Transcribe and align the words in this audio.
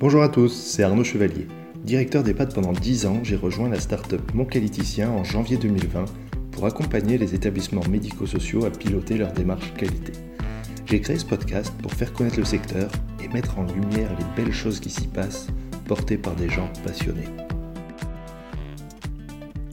Bonjour 0.00 0.22
à 0.22 0.28
tous, 0.28 0.52
c'est 0.52 0.84
Arnaud 0.84 1.02
Chevalier. 1.02 1.48
Directeur 1.82 2.22
d'EHPAD 2.22 2.54
pendant 2.54 2.70
10 2.70 3.06
ans, 3.06 3.18
j'ai 3.24 3.34
rejoint 3.34 3.68
la 3.68 3.80
start-up 3.80 4.22
Mon 4.32 4.44
Qualiticien 4.44 5.10
en 5.10 5.24
janvier 5.24 5.56
2020 5.56 6.04
pour 6.52 6.66
accompagner 6.66 7.18
les 7.18 7.34
établissements 7.34 7.82
médico-sociaux 7.90 8.64
à 8.64 8.70
piloter 8.70 9.18
leur 9.18 9.32
démarche 9.32 9.74
qualité. 9.74 10.12
J'ai 10.86 11.00
créé 11.00 11.18
ce 11.18 11.24
podcast 11.24 11.74
pour 11.82 11.92
faire 11.92 12.12
connaître 12.12 12.38
le 12.38 12.44
secteur 12.44 12.92
et 13.20 13.26
mettre 13.26 13.58
en 13.58 13.64
lumière 13.64 14.16
les 14.16 14.24
belles 14.36 14.54
choses 14.54 14.78
qui 14.78 14.88
s'y 14.88 15.08
passent, 15.08 15.48
portées 15.88 16.16
par 16.16 16.36
des 16.36 16.48
gens 16.48 16.70
passionnés. 16.84 17.26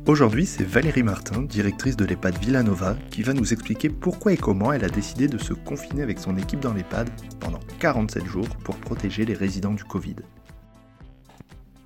Aujourd'hui, 0.07 0.47
c'est 0.47 0.63
Valérie 0.63 1.03
Martin, 1.03 1.43
directrice 1.43 1.97
de 1.97 2.05
l'EHPAD 2.05 2.39
Villanova, 2.39 2.97
qui 3.11 3.21
va 3.21 3.33
nous 3.33 3.53
expliquer 3.53 3.89
pourquoi 3.89 4.33
et 4.33 4.37
comment 4.37 4.73
elle 4.73 4.85
a 4.85 4.89
décidé 4.89 5.27
de 5.27 5.37
se 5.37 5.53
confiner 5.53 6.01
avec 6.01 6.17
son 6.17 6.35
équipe 6.35 6.61
dans 6.61 6.73
l'EHPAD 6.73 7.11
pendant 7.39 7.59
47 7.79 8.25
jours 8.25 8.47
pour 8.63 8.77
protéger 8.77 9.25
les 9.25 9.33
résidents 9.33 9.73
du 9.73 9.83
Covid. 9.83 10.15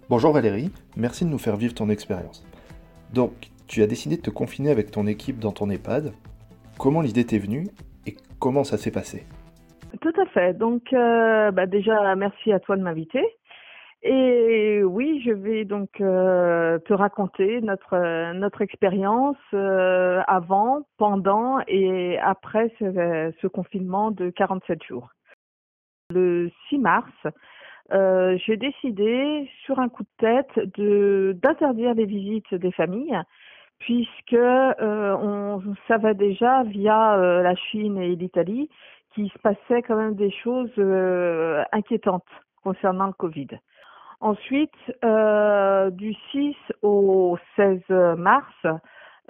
Bonjour 0.08 0.32
Valérie, 0.32 0.72
merci 0.96 1.26
de 1.26 1.30
nous 1.30 1.40
faire 1.40 1.56
vivre 1.56 1.74
ton 1.74 1.90
expérience. 1.90 2.46
Donc, 3.14 3.32
tu 3.68 3.82
as 3.82 3.88
décidé 3.88 4.18
de 4.18 4.22
te 4.22 4.30
confiner 4.30 4.70
avec 4.70 4.92
ton 4.92 5.08
équipe 5.08 5.40
dans 5.40 5.52
ton 5.52 5.70
EHPAD. 5.70 6.14
Comment 6.78 7.02
l'idée 7.02 7.26
t'est 7.26 7.40
venue 7.40 7.68
et 8.06 8.16
comment 8.40 8.64
ça 8.64 8.78
s'est 8.78 8.92
passé? 8.92 9.26
Tout 10.02 10.14
à 10.22 10.26
fait. 10.28 10.54
Donc, 10.54 10.94
euh, 10.94 11.52
bah 11.52 11.66
déjà, 11.66 12.16
merci 12.16 12.52
à 12.52 12.60
toi 12.60 12.78
de 12.78 12.84
m'inviter. 12.84 13.26
Et 14.02 14.82
oui, 14.84 15.22
je 15.26 15.32
vais 15.32 15.66
donc 15.66 15.90
euh, 16.00 16.80
te 16.80 16.94
raconter 16.94 17.60
notre 17.62 18.32
notre 18.34 18.62
expérience 18.62 19.36
euh, 19.54 20.22
avant, 20.28 20.84
pendant 20.98 21.60
et 21.68 22.18
après 22.20 22.72
ce, 22.80 23.34
ce, 23.42 23.48
confinement 23.48 24.12
de 24.12 24.30
47 24.30 24.84
jours. 24.84 25.10
Le 26.12 26.50
6 26.70 26.80
mars, 26.80 27.12
euh, 27.92 28.36
j'ai 28.44 28.58
décidé 28.58 29.48
sur 29.64 29.78
un 29.78 29.90
coup 29.90 30.02
de 30.02 30.10
tête 30.18 31.40
d'interdire 31.40 31.94
les 31.94 32.06
visites 32.06 32.56
des 32.56 32.72
familles 32.72 33.20
puisque 33.78 34.34
euh, 34.34 35.16
on 35.22 35.62
savait 35.88 36.16
déjà 36.16 36.64
via 36.64 37.16
euh, 37.16 37.44
la 37.44 37.54
Chine 37.56 38.00
et 38.00 38.16
l'Italie 38.16 38.70
qu'il 39.14 39.30
se 39.30 39.38
passait 39.38 39.84
quand 39.84 39.98
même 39.98 40.16
des 40.16 40.32
choses 40.32 40.72
inquiétantes 41.72 42.24
concernant 42.64 43.06
le 43.06 43.14
Covid. 43.14 43.48
Ensuite, 44.20 44.74
du 45.92 46.14
6 46.32 46.56
au 46.82 47.38
16 47.56 47.82
mars, 48.18 48.54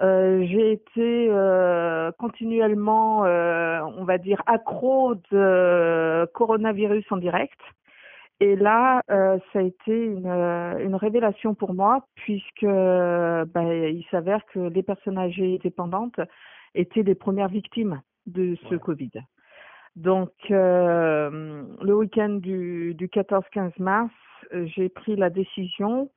euh, 0.00 0.46
j'ai 0.46 0.72
été 0.72 1.28
euh, 1.30 2.10
continuellement, 2.18 3.26
euh, 3.26 3.80
on 3.98 4.04
va 4.04 4.16
dire, 4.16 4.42
accro 4.46 5.14
de 5.30 6.26
coronavirus 6.32 7.04
en 7.10 7.18
direct. 7.18 7.60
Et 8.42 8.56
là, 8.56 9.02
ça 9.06 9.58
a 9.58 9.60
été 9.60 9.92
une, 9.92 10.26
une, 10.26 10.94
révélation 10.94 11.54
pour 11.54 11.74
moi, 11.74 12.06
puisque 12.14 12.64
bah, 12.64 13.74
il 13.74 14.02
s'avère 14.10 14.46
que 14.46 14.60
les 14.60 14.82
personnes 14.82 15.18
âgées 15.18 15.56
et 15.56 15.58
dépendantes 15.58 16.18
étaient 16.74 17.02
les 17.02 17.14
premières 17.14 17.50
victimes 17.50 18.00
de 18.24 18.56
ce 18.62 18.76
ouais. 18.76 18.80
Covid. 18.80 19.10
Donc, 19.94 20.30
le 20.48 21.92
week-end 21.92 22.30
du, 22.30 22.94
du 22.94 23.08
14-15 23.08 23.72
mars, 23.78 24.14
j'ai 24.74 24.88
pris 24.88 25.16
la 25.16 25.28
décision 25.28 26.10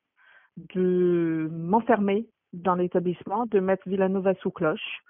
de 0.73 1.50
m'enfermer 1.52 2.25
dans 2.54 2.76
l'établissement, 2.76 3.46
de 3.48 3.59
mettre 3.59 3.88
Villanova 3.88 4.34
sous 4.36 4.52
cloche. 4.52 5.04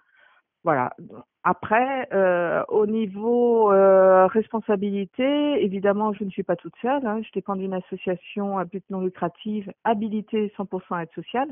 Voilà. 0.64 0.96
Après, 1.44 2.08
euh, 2.14 2.64
au 2.70 2.86
niveau 2.86 3.72
euh, 3.72 4.28
responsabilité, 4.28 5.62
évidemment, 5.62 6.14
je 6.14 6.24
ne 6.24 6.30
suis 6.30 6.44
pas 6.44 6.56
toute 6.56 6.76
seule. 6.82 7.06
Hein. 7.06 7.22
Je 7.22 7.32
dépends 7.34 7.58
d'une 7.58 7.74
association 7.74 8.58
à 8.58 8.64
but 8.64 8.84
non 8.90 9.02
lucratif 9.02 9.70
habilitée 9.84 10.54
100% 10.58 10.96
à 10.96 11.04
aide 11.04 11.12
sociale. 11.14 11.50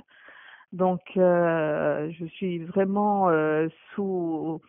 Donc, 0.71 1.01
euh, 1.17 2.09
je 2.17 2.25
suis 2.25 2.59
vraiment 2.59 3.29
sous, 3.93 4.61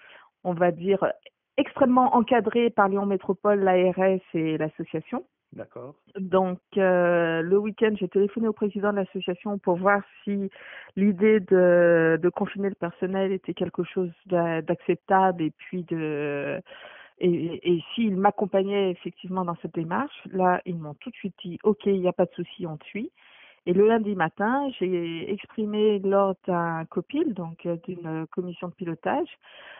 on 0.43 0.55
va 0.55 0.73
dire, 0.73 1.07
extrêmement 1.57 2.17
encadrée 2.17 2.71
par 2.71 2.89
Lyon 2.89 3.07
Métropole, 3.07 3.61
l'ARS 3.61 4.21
et 4.35 4.59
l'association. 4.59 5.25
D'accord. 5.53 5.95
Donc, 6.19 6.61
euh, 6.79 7.43
le 7.43 7.59
week-end, 7.59 7.95
j'ai 8.01 8.09
téléphoné 8.09 8.49
au 8.49 8.55
président 8.55 8.91
de 8.91 8.97
l'association 8.97 9.59
pour 9.59 9.77
voir 9.77 10.01
si 10.25 10.51
l'idée 10.97 11.41
de, 11.41 12.19
de 12.21 12.29
confiner 12.31 12.71
le 12.71 12.75
personnel 12.75 13.33
était 13.33 13.53
quelque 13.53 13.85
chose 13.85 14.11
d'acceptable 14.27 15.43
et 15.43 15.51
puis 15.51 15.85
de 15.85 16.61
et, 17.19 17.75
et 17.75 17.85
s'il 17.95 18.17
m'accompagnait 18.17 18.91
effectivement 18.91 19.45
dans 19.45 19.57
cette 19.61 19.75
démarche. 19.75 20.23
Là, 20.33 20.63
ils 20.65 20.79
m'ont 20.79 20.95
tout 20.95 21.11
de 21.11 21.17
suite 21.17 21.35
dit 21.45 21.59
OK, 21.65 21.85
il 21.85 22.01
n'y 22.01 22.09
a 22.09 22.13
pas 22.15 22.25
de 22.27 22.33
souci, 22.35 22.67
on 22.67 22.79
te 22.79 22.85
suit. 22.87 23.13
Et 23.65 23.73
le 23.73 23.87
lundi 23.87 24.17
matin, 24.17 24.69
j'ai 24.81 25.31
exprimé 25.33 26.01
lors 26.01 26.35
d'un 26.47 26.85
COPIL, 26.87 27.33
donc 27.33 27.69
d'une 27.85 28.27
commission 28.33 28.69
de 28.69 28.75
pilotage, 28.75 29.29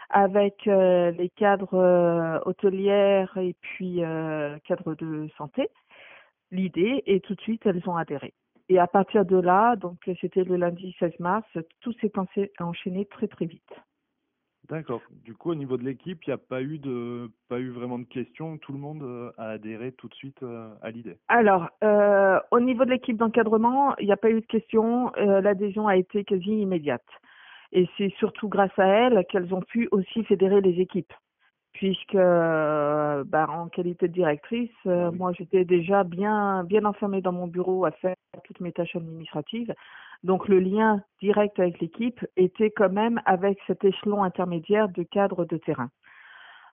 avec 0.09 0.69
euh, 0.69 1.11
les 1.13 1.31
cadres 1.31 1.75
euh, 1.75 2.39
hôtelières 2.45 3.37
et 3.39 3.57
puis 3.61 4.05
euh, 4.05 4.57
cadres 4.65 4.95
de 4.95 5.29
santé, 5.37 5.69
l'idée, 6.53 7.03
et 7.07 7.21
tout 7.21 7.35
de 7.35 7.41
suite, 7.41 7.67
elles 7.67 7.83
ont 7.89 7.97
adhéré. 7.97 8.35
Et 8.69 8.79
à 8.79 8.87
partir 8.87 9.25
de 9.25 9.37
là, 9.37 9.75
donc 9.75 9.99
c'était 10.21 10.45
le 10.45 10.57
lundi 10.57 10.95
16 11.01 11.19
mars, 11.19 11.49
tout 11.81 11.93
s'est 12.01 12.13
enchaîné 12.61 13.05
très 13.07 13.27
très 13.27 13.47
vite. 13.47 13.73
D'accord. 14.73 15.03
Du 15.25 15.35
coup, 15.35 15.51
au 15.51 15.55
niveau 15.55 15.77
de 15.77 15.85
l'équipe, 15.85 16.25
il 16.27 16.31
n'y 16.31 16.35
a 16.35 16.39
pas 16.39 16.63
eu 16.63 16.79
de, 16.79 17.31
pas 17.49 17.61
eu 17.61 17.71
vraiment 17.71 17.99
de 17.99 18.05
questions. 18.05 18.59
Tout 18.59 18.73
le 18.73 18.79
monde 18.79 19.33
a 19.39 19.51
adhéré 19.51 19.93
tout 19.93 20.09
de 20.09 20.15
suite 20.15 20.43
à 20.83 20.91
l'idée. 20.91 21.17
Alors, 21.29 21.69
euh, 21.85 22.39
au 22.51 22.61
niveau 22.61 22.85
de 22.85 22.91
l'équipe 22.91 23.17
d'encadrement, 23.17 23.95
il 23.99 24.07
n'y 24.07 24.13
a 24.13 24.17
pas 24.17 24.31
eu 24.31 24.41
de 24.41 24.47
questions. 24.47 25.13
Euh, 25.17 25.41
L'adhésion 25.41 25.89
a 25.89 25.97
été 25.97 26.25
quasi 26.25 26.63
immédiate. 26.63 27.05
Et 27.73 27.89
c'est 27.97 28.13
surtout 28.19 28.49
grâce 28.49 28.79
à 28.79 28.87
elles 28.87 29.25
qu'elles 29.31 29.53
ont 29.55 29.63
pu 29.63 29.89
aussi 29.91 30.25
fédérer 30.25 30.61
les 30.61 30.81
équipes, 30.81 31.13
puisque, 31.73 32.15
euh, 32.15 33.25
bah, 33.27 33.47
en 33.49 33.69
qualité 33.69 34.09
de 34.09 34.13
directrice, 34.13 34.71
euh, 34.87 35.11
oui. 35.11 35.17
moi 35.17 35.33
j'étais 35.33 35.65
déjà 35.65 36.05
bien, 36.05 36.65
bien 36.65 36.85
enfermée 36.85 37.23
dans 37.23 37.33
mon 37.33 37.47
bureau 37.47 37.87
à 37.87 37.91
faire 37.93 38.15
toutes 38.45 38.61
mes 38.61 38.73
tâches 38.73 38.95
administratives. 38.95 39.73
Donc 40.23 40.49
le 40.49 40.61
lien 40.61 41.03
direct 41.21 41.59
avec 41.59 41.81
l'équipe 41.81 42.25
était 42.37 42.71
quand 42.71 42.91
même 42.91 43.21
avec 43.25 43.59
cet 43.67 43.85
échelon 43.85 44.23
intermédiaire 44.23 44.89
de 44.89 45.03
cadre 45.03 45.45
de 45.45 45.57
terrain. 45.57 45.91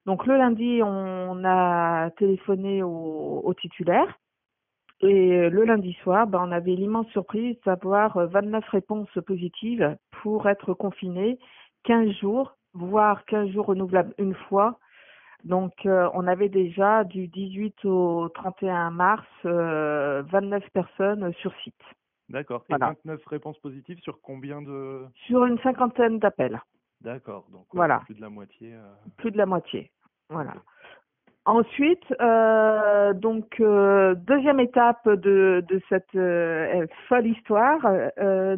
Donc 0.06 0.26
le 0.26 0.38
lundi, 0.38 0.82
on 0.84 1.44
a 1.44 2.10
téléphoné 2.12 2.84
au, 2.84 3.54
titulaire. 3.60 4.20
Et 5.02 5.50
le 5.50 5.64
lundi 5.64 5.94
soir, 6.04 6.28
ben, 6.28 6.42
on 6.44 6.52
avait 6.52 6.76
l'immense 6.76 7.08
surprise 7.08 7.56
d'avoir 7.66 8.18
29 8.28 8.68
réponses 8.70 9.18
positives 9.26 9.98
pour 10.22 10.50
être 10.50 10.74
confiné 10.74 11.40
15 11.84 12.12
jours, 12.20 12.56
voire 12.74 13.24
15 13.26 13.50
jours 13.50 13.68
renouvelables 13.68 14.14
une 14.18 14.36
fois. 14.36 14.80
Donc, 15.46 15.72
euh, 15.86 16.10
on 16.14 16.28
avait 16.28 16.50
déjà 16.50 17.06
du 17.06 17.28
18 17.28 17.86
au 17.86 18.30
31 18.30 18.92
mars 18.92 19.26
euh, 19.46 20.22
29 20.28 20.64
personnes 20.72 21.32
sur 21.42 21.54
site. 21.64 21.82
D'accord. 22.30 22.64
Et 22.70 22.74
voilà. 22.74 22.96
29 23.06 23.26
réponses 23.26 23.58
positives 23.60 24.00
sur 24.02 24.22
combien 24.22 24.62
de 24.62 25.06
Sur 25.28 25.46
une 25.46 25.60
cinquantaine 25.60 26.20
d'appels. 26.20 26.62
D'accord. 27.02 27.46
Donc 27.52 27.66
voilà. 27.74 28.02
plus 28.06 28.16
de 28.16 28.22
la 28.22 28.30
moitié. 28.30 28.74
Euh... 28.74 28.94
Plus 29.18 29.32
de 29.32 29.38
la 29.38 29.46
moitié. 29.46 29.92
Voilà. 30.30 30.52
Okay. 30.52 30.60
Ensuite, 31.46 32.04
euh, 32.22 33.14
donc 33.14 33.60
euh, 33.60 34.14
deuxième 34.14 34.60
étape 34.60 35.10
de, 35.10 35.64
de 35.68 35.82
cette 35.90 36.14
euh, 36.16 36.86
folle 37.08 37.26
histoire, 37.26 37.80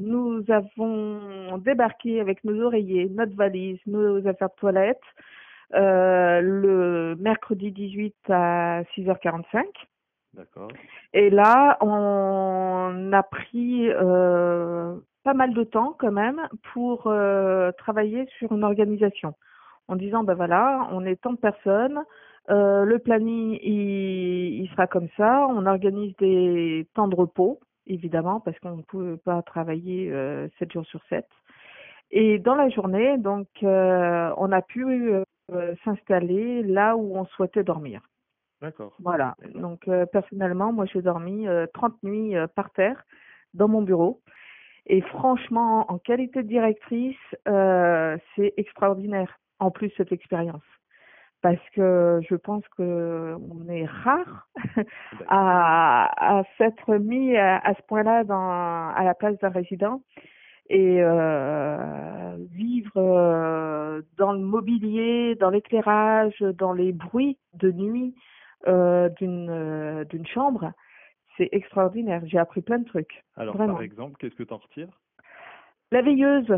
nous 0.01 0.43
avons 0.49 1.57
débarqué 1.59 2.19
avec 2.19 2.43
nos 2.43 2.61
oreillers, 2.61 3.07
notre 3.09 3.33
valise, 3.35 3.79
nos 3.85 4.17
affaires 4.27 4.49
de 4.49 4.59
toilette 4.59 5.01
le 5.73 7.16
mercredi 7.17 7.72
18 7.72 8.13
à 8.29 8.81
6h45. 8.97 9.63
D'accord. 10.33 10.69
Et 11.13 11.29
là, 11.29 11.78
on 11.81 13.11
a 13.11 13.23
pris 13.23 13.89
euh, 13.89 14.95
pas 15.23 15.33
mal 15.33 15.53
de 15.53 15.63
temps 15.63 15.95
quand 15.99 16.11
même 16.11 16.47
pour 16.73 17.07
euh, 17.07 17.72
travailler 17.73 18.25
sur 18.37 18.51
une 18.53 18.63
organisation. 18.63 19.33
En 19.89 19.97
disant, 19.97 20.23
ben 20.23 20.35
voilà, 20.35 20.87
on 20.91 21.05
est 21.05 21.22
tant 21.22 21.33
de 21.33 21.37
personnes, 21.37 21.99
euh, 22.49 22.85
le 22.85 22.99
planning 22.99 23.59
il, 23.61 24.63
il, 24.63 24.69
sera 24.69 24.87
comme 24.87 25.09
ça, 25.17 25.45
on 25.49 25.66
organise 25.66 26.16
des 26.17 26.87
temps 26.93 27.09
de 27.09 27.16
repos, 27.16 27.59
évidemment, 27.87 28.39
parce 28.39 28.57
qu'on 28.59 28.77
ne 28.77 28.84
peut 28.84 29.17
pas 29.17 29.41
travailler 29.41 30.09
euh, 30.11 30.47
7 30.59 30.72
jours 30.72 30.85
sur 30.85 31.01
7. 31.09 31.25
Et 32.11 32.39
dans 32.39 32.55
la 32.55 32.69
journée, 32.69 33.17
donc, 33.17 33.47
on 33.63 34.51
a 34.51 34.61
pu 34.61 35.13
s'installer 35.84 36.63
là 36.63 36.95
où 36.95 37.17
on 37.17 37.25
souhaitait 37.25 37.63
dormir. 37.63 38.01
D'accord. 38.61 38.93
Voilà. 38.99 39.35
Donc 39.55 39.87
euh, 39.87 40.05
personnellement, 40.05 40.72
moi 40.72 40.85
j'ai 40.85 41.02
dormi 41.02 41.47
euh, 41.47 41.66
30 41.73 42.03
nuits 42.03 42.35
euh, 42.35 42.47
par 42.47 42.72
terre 42.72 43.03
dans 43.53 43.67
mon 43.67 43.81
bureau. 43.81 44.22
Et 44.85 45.02
franchement, 45.02 45.85
en 45.91 45.97
qualité 45.97 46.43
de 46.43 46.47
directrice, 46.47 47.17
euh, 47.47 48.17
c'est 48.35 48.53
extraordinaire. 48.58 49.37
En 49.59 49.69
plus 49.69 49.91
cette 49.96 50.11
expérience, 50.11 50.63
parce 51.43 51.61
que 51.75 52.19
je 52.28 52.34
pense 52.34 52.67
que 52.75 53.35
on 53.52 53.69
est 53.69 53.85
rare 53.85 54.47
à, 55.28 56.40
à 56.40 56.43
s'être 56.58 56.96
mis 56.96 57.37
à, 57.37 57.61
ce 57.78 57.81
point-là 57.84 58.23
dans 58.23 58.49
à 58.90 59.03
la 59.03 59.13
place 59.13 59.37
d'un 59.37 59.49
résident 59.49 60.02
et 60.72 61.03
euh, 61.03 62.37
vivre 62.52 62.93
euh, 62.96 64.02
dans 64.17 64.31
le 64.31 64.40
mobilier, 64.40 65.35
dans 65.35 65.49
l'éclairage, 65.49 66.41
dans 66.58 66.73
les 66.73 66.91
bruits 66.91 67.37
de 67.53 67.72
nuit 67.72 68.16
euh, 68.67 69.09
d'une 69.09 69.49
euh, 69.49 70.03
d'une 70.05 70.25
chambre, 70.25 70.72
c'est 71.37 71.49
extraordinaire. 71.52 72.22
J'ai 72.25 72.37
appris 72.37 72.61
plein 72.61 72.79
de 72.79 72.85
trucs. 72.85 73.23
Alors 73.35 73.58
par 73.58 73.81
exemple, 73.81 74.17
qu'est-ce 74.19 74.35
que 74.35 74.43
tu 74.43 74.53
en 74.53 74.58
retires? 74.58 74.99
La 75.91 76.02
veilleuse. 76.02 76.53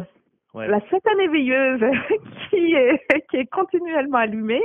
La 0.56 0.80
satanée 0.90 1.28
veilleuse 1.30 1.82
qui 2.50 2.76
est 2.76 3.26
qui 3.30 3.38
est 3.38 3.48
continuellement 3.48 4.20
allumée. 4.20 4.62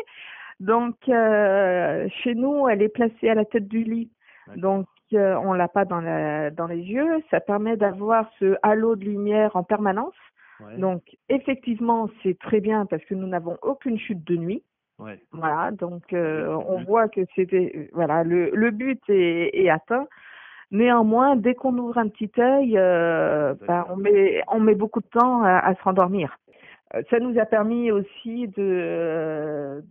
Donc 0.61 0.97
euh, 1.09 2.09
chez 2.23 2.35
nous, 2.35 2.69
elle 2.69 2.83
est 2.83 2.89
placée 2.89 3.29
à 3.29 3.35
la 3.35 3.45
tête 3.45 3.69
du 3.69 3.85
lit. 3.85 4.11
Donc 4.57 4.87
on 5.13 5.53
l'a 5.55 5.69
pas 5.69 5.85
dans 5.85 6.01
la, 6.01 6.51
dans 6.51 6.67
les 6.67 6.81
yeux. 6.81 7.23
Ça 7.31 7.41
permet 7.41 7.77
d'avoir 7.77 8.31
ce 8.39 8.57
halo 8.63 8.97
de 8.97 9.05
lumière 9.05 9.57
en 9.57 9.63
permanence. 9.63 10.15
Donc 10.77 11.03
effectivement, 11.29 12.11
c'est 12.23 12.39
très 12.39 12.61
bien 12.61 12.85
parce 12.87 13.05
que 13.05 13.15
nous 13.15 13.27
n'avons 13.27 13.57
aucune 13.63 13.99
chute 13.99 14.25
de 14.25 14.37
nuit. 14.37 14.63
Ouais. 14.99 15.19
Voilà, 15.33 15.71
donc 15.71 16.13
euh, 16.13 16.49
on 16.69 16.83
voit 16.83 17.09
que 17.09 17.21
c'était 17.37 17.89
voilà 17.93 18.25
le, 18.25 18.51
le 18.51 18.71
but 18.73 19.01
est, 19.09 19.51
est 19.57 19.71
atteint. 19.71 20.09
Néanmoins, 20.73 21.37
dès 21.37 21.55
qu'on 21.55 21.79
ouvre 21.79 21.99
un 21.99 22.09
petit 22.09 22.31
œil, 22.39 22.77
euh, 22.77 23.55
ben, 23.67 23.87
on 23.91 23.97
met 23.97 24.43
on 24.49 24.61
met 24.61 24.75
beaucoup 24.75 25.01
de 25.01 25.07
temps 25.07 25.43
à, 25.43 25.59
à 25.59 25.75
se 25.77 25.83
rendormir. 25.83 26.37
Euh, 26.95 27.03
ça 27.11 27.21
nous 27.21 27.39
a 27.39 27.45
permis 27.45 27.93
aussi 27.93 28.49
de 28.49 29.85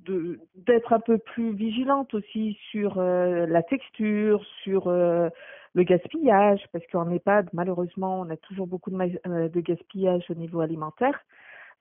d'être 0.55 0.91
un 0.91 0.99
peu 0.99 1.17
plus 1.17 1.51
vigilante 1.53 2.13
aussi 2.13 2.57
sur 2.71 3.01
la 3.01 3.63
texture, 3.63 4.43
sur 4.63 4.89
le 4.91 5.83
gaspillage, 5.83 6.63
parce 6.73 6.85
qu'en 6.87 7.09
EHPAD, 7.09 7.49
malheureusement, 7.53 8.19
on 8.19 8.29
a 8.29 8.37
toujours 8.37 8.67
beaucoup 8.67 8.91
de, 8.91 9.47
de 9.47 9.59
gaspillage 9.61 10.25
au 10.29 10.33
niveau 10.33 10.59
alimentaire. 10.59 11.17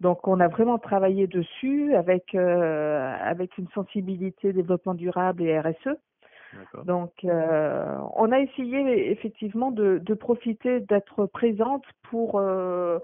Donc 0.00 0.28
on 0.28 0.40
a 0.40 0.48
vraiment 0.48 0.78
travaillé 0.78 1.26
dessus 1.26 1.94
avec 1.94 2.34
euh, 2.34 3.14
avec 3.20 3.56
une 3.58 3.68
sensibilité 3.68 4.52
développement 4.52 4.94
durable 4.94 5.42
et 5.42 5.58
RSE. 5.58 5.96
Donc 6.84 7.12
euh, 7.24 7.96
on 8.14 8.32
a 8.32 8.40
essayé 8.40 9.10
effectivement 9.10 9.70
de, 9.70 9.98
de 9.98 10.14
profiter 10.14 10.80
d'être 10.80 11.26
présente 11.26 11.84
pour 12.10 12.38
euh, 12.38 12.98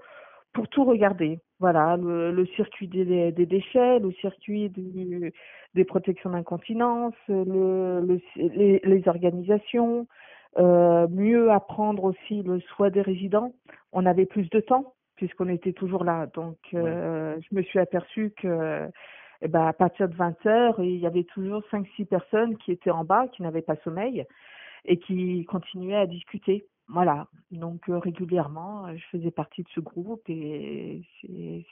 pour 0.53 0.67
tout 0.67 0.83
regarder. 0.85 1.39
Voilà, 1.59 1.97
le, 1.97 2.31
le 2.31 2.45
circuit 2.47 2.87
des, 2.87 3.31
des, 3.31 3.45
déchets, 3.45 3.99
le 3.99 4.11
circuit 4.13 4.69
du, 4.69 5.33
des 5.73 5.85
protections 5.85 6.29
d'incontinence, 6.31 7.13
le, 7.27 8.01
le, 8.01 8.19
les, 8.35 8.81
les 8.83 9.07
organisations, 9.07 10.07
euh, 10.57 11.07
mieux 11.09 11.51
apprendre 11.51 12.03
aussi 12.03 12.43
le 12.43 12.59
soin 12.59 12.89
des 12.89 13.01
résidents. 13.01 13.53
On 13.93 14.05
avait 14.05 14.25
plus 14.25 14.49
de 14.49 14.59
temps 14.59 14.93
puisqu'on 15.15 15.49
était 15.49 15.73
toujours 15.73 16.03
là. 16.03 16.27
Donc, 16.33 16.57
euh, 16.73 17.37
je 17.39 17.55
me 17.55 17.61
suis 17.63 17.79
aperçue 17.79 18.31
que, 18.37 18.89
eh 19.41 19.47
ben, 19.47 19.65
à 19.67 19.73
partir 19.73 20.09
de 20.09 20.15
20 20.15 20.45
heures, 20.45 20.83
il 20.83 20.97
y 20.97 21.07
avait 21.07 21.23
toujours 21.23 21.63
5-6 21.71 22.05
personnes 22.05 22.57
qui 22.57 22.71
étaient 22.71 22.91
en 22.91 23.03
bas, 23.03 23.27
qui 23.27 23.41
n'avaient 23.41 23.61
pas 23.61 23.75
sommeil 23.83 24.25
et 24.85 24.97
qui 24.97 25.45
continuaient 25.45 25.95
à 25.95 26.07
discuter. 26.07 26.65
Voilà. 26.87 27.27
Donc, 27.51 27.87
euh, 27.89 27.97
régulièrement, 27.97 28.93
je 28.95 29.03
faisais 29.11 29.31
partie 29.31 29.63
de 29.63 29.69
ce 29.69 29.79
groupe 29.79 30.23
et 30.27 31.01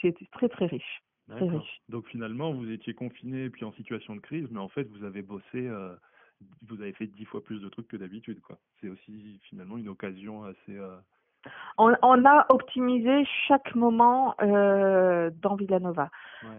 c'était 0.01 0.27
très, 0.31 0.47
très 0.47 0.67
riche. 0.67 1.03
Très 1.29 1.47
riche. 1.47 1.81
Donc, 1.89 2.07
finalement, 2.07 2.53
vous 2.53 2.69
étiez 2.71 2.93
confiné 2.93 3.45
et 3.45 3.49
puis 3.49 3.65
en 3.65 3.71
situation 3.73 4.15
de 4.15 4.21
crise, 4.21 4.47
mais 4.51 4.59
en 4.59 4.69
fait, 4.69 4.83
vous 4.89 5.03
avez 5.03 5.21
bossé. 5.21 5.45
Euh, 5.55 5.95
vous 6.67 6.81
avez 6.81 6.93
fait 6.93 7.05
dix 7.05 7.25
fois 7.25 7.43
plus 7.43 7.61
de 7.61 7.69
trucs 7.69 7.87
que 7.87 7.97
d'habitude, 7.97 8.41
quoi. 8.41 8.57
C'est 8.79 8.89
aussi 8.89 9.39
finalement 9.43 9.77
une 9.77 9.89
occasion 9.89 10.43
assez, 10.43 10.75
on, 11.77 11.93
on, 12.01 12.25
a 12.25 12.45
optimisé 12.49 13.25
chaque 13.47 13.75
moment 13.75 14.35
euh, 14.41 15.29
dans 15.41 15.55
Villanova. 15.55 16.09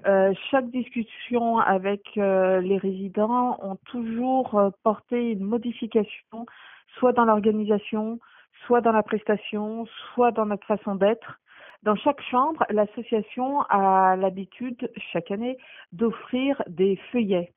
Euh, 0.07 0.33
chaque 0.51 0.71
discussion 0.71 1.59
avec 1.59 2.03
euh, 2.17 2.61
les 2.61 2.79
résidents 2.79 3.59
ont 3.61 3.77
toujours 3.87 4.73
porté 4.83 5.33
une 5.33 5.45
modification, 5.45 6.47
soit 6.99 7.13
dans 7.13 7.25
l'organisation, 7.25 8.19
soit 8.67 8.81
dans 8.81 8.93
la 8.93 9.03
prestation, 9.03 9.87
soit 10.15 10.31
dans 10.31 10.47
notre 10.47 10.67
façon 10.67 10.95
d'être. 10.95 11.39
Dans 11.83 11.97
chaque 11.97 12.23
chambre, 12.23 12.65
l'association 12.71 13.63
a 13.63 14.15
l'habitude, 14.17 14.91
chaque 15.13 15.33
année, 15.33 15.59
d'offrir 15.93 16.63
des 16.69 16.97
feuillets. 17.11 17.53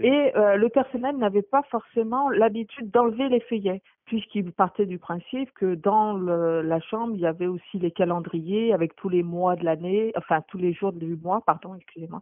Et 0.00 0.32
euh, 0.36 0.56
le 0.56 0.68
personnel 0.68 1.16
n'avait 1.16 1.42
pas 1.42 1.62
forcément 1.70 2.28
l'habitude 2.30 2.90
d'enlever 2.90 3.28
les 3.28 3.40
feuillets, 3.40 3.82
puisqu'il 4.06 4.52
partait 4.52 4.86
du 4.86 4.98
principe 4.98 5.50
que 5.52 5.74
dans 5.74 6.14
le, 6.14 6.62
la 6.62 6.80
chambre, 6.80 7.14
il 7.14 7.20
y 7.20 7.26
avait 7.26 7.46
aussi 7.46 7.78
les 7.78 7.90
calendriers 7.90 8.72
avec 8.72 8.96
tous 8.96 9.08
les 9.08 9.22
mois 9.22 9.56
de 9.56 9.64
l'année, 9.64 10.12
enfin 10.16 10.42
tous 10.48 10.58
les 10.58 10.72
jours 10.72 10.92
du 10.92 11.16
mois, 11.16 11.42
pardon, 11.46 11.74
excusez-moi. 11.74 12.20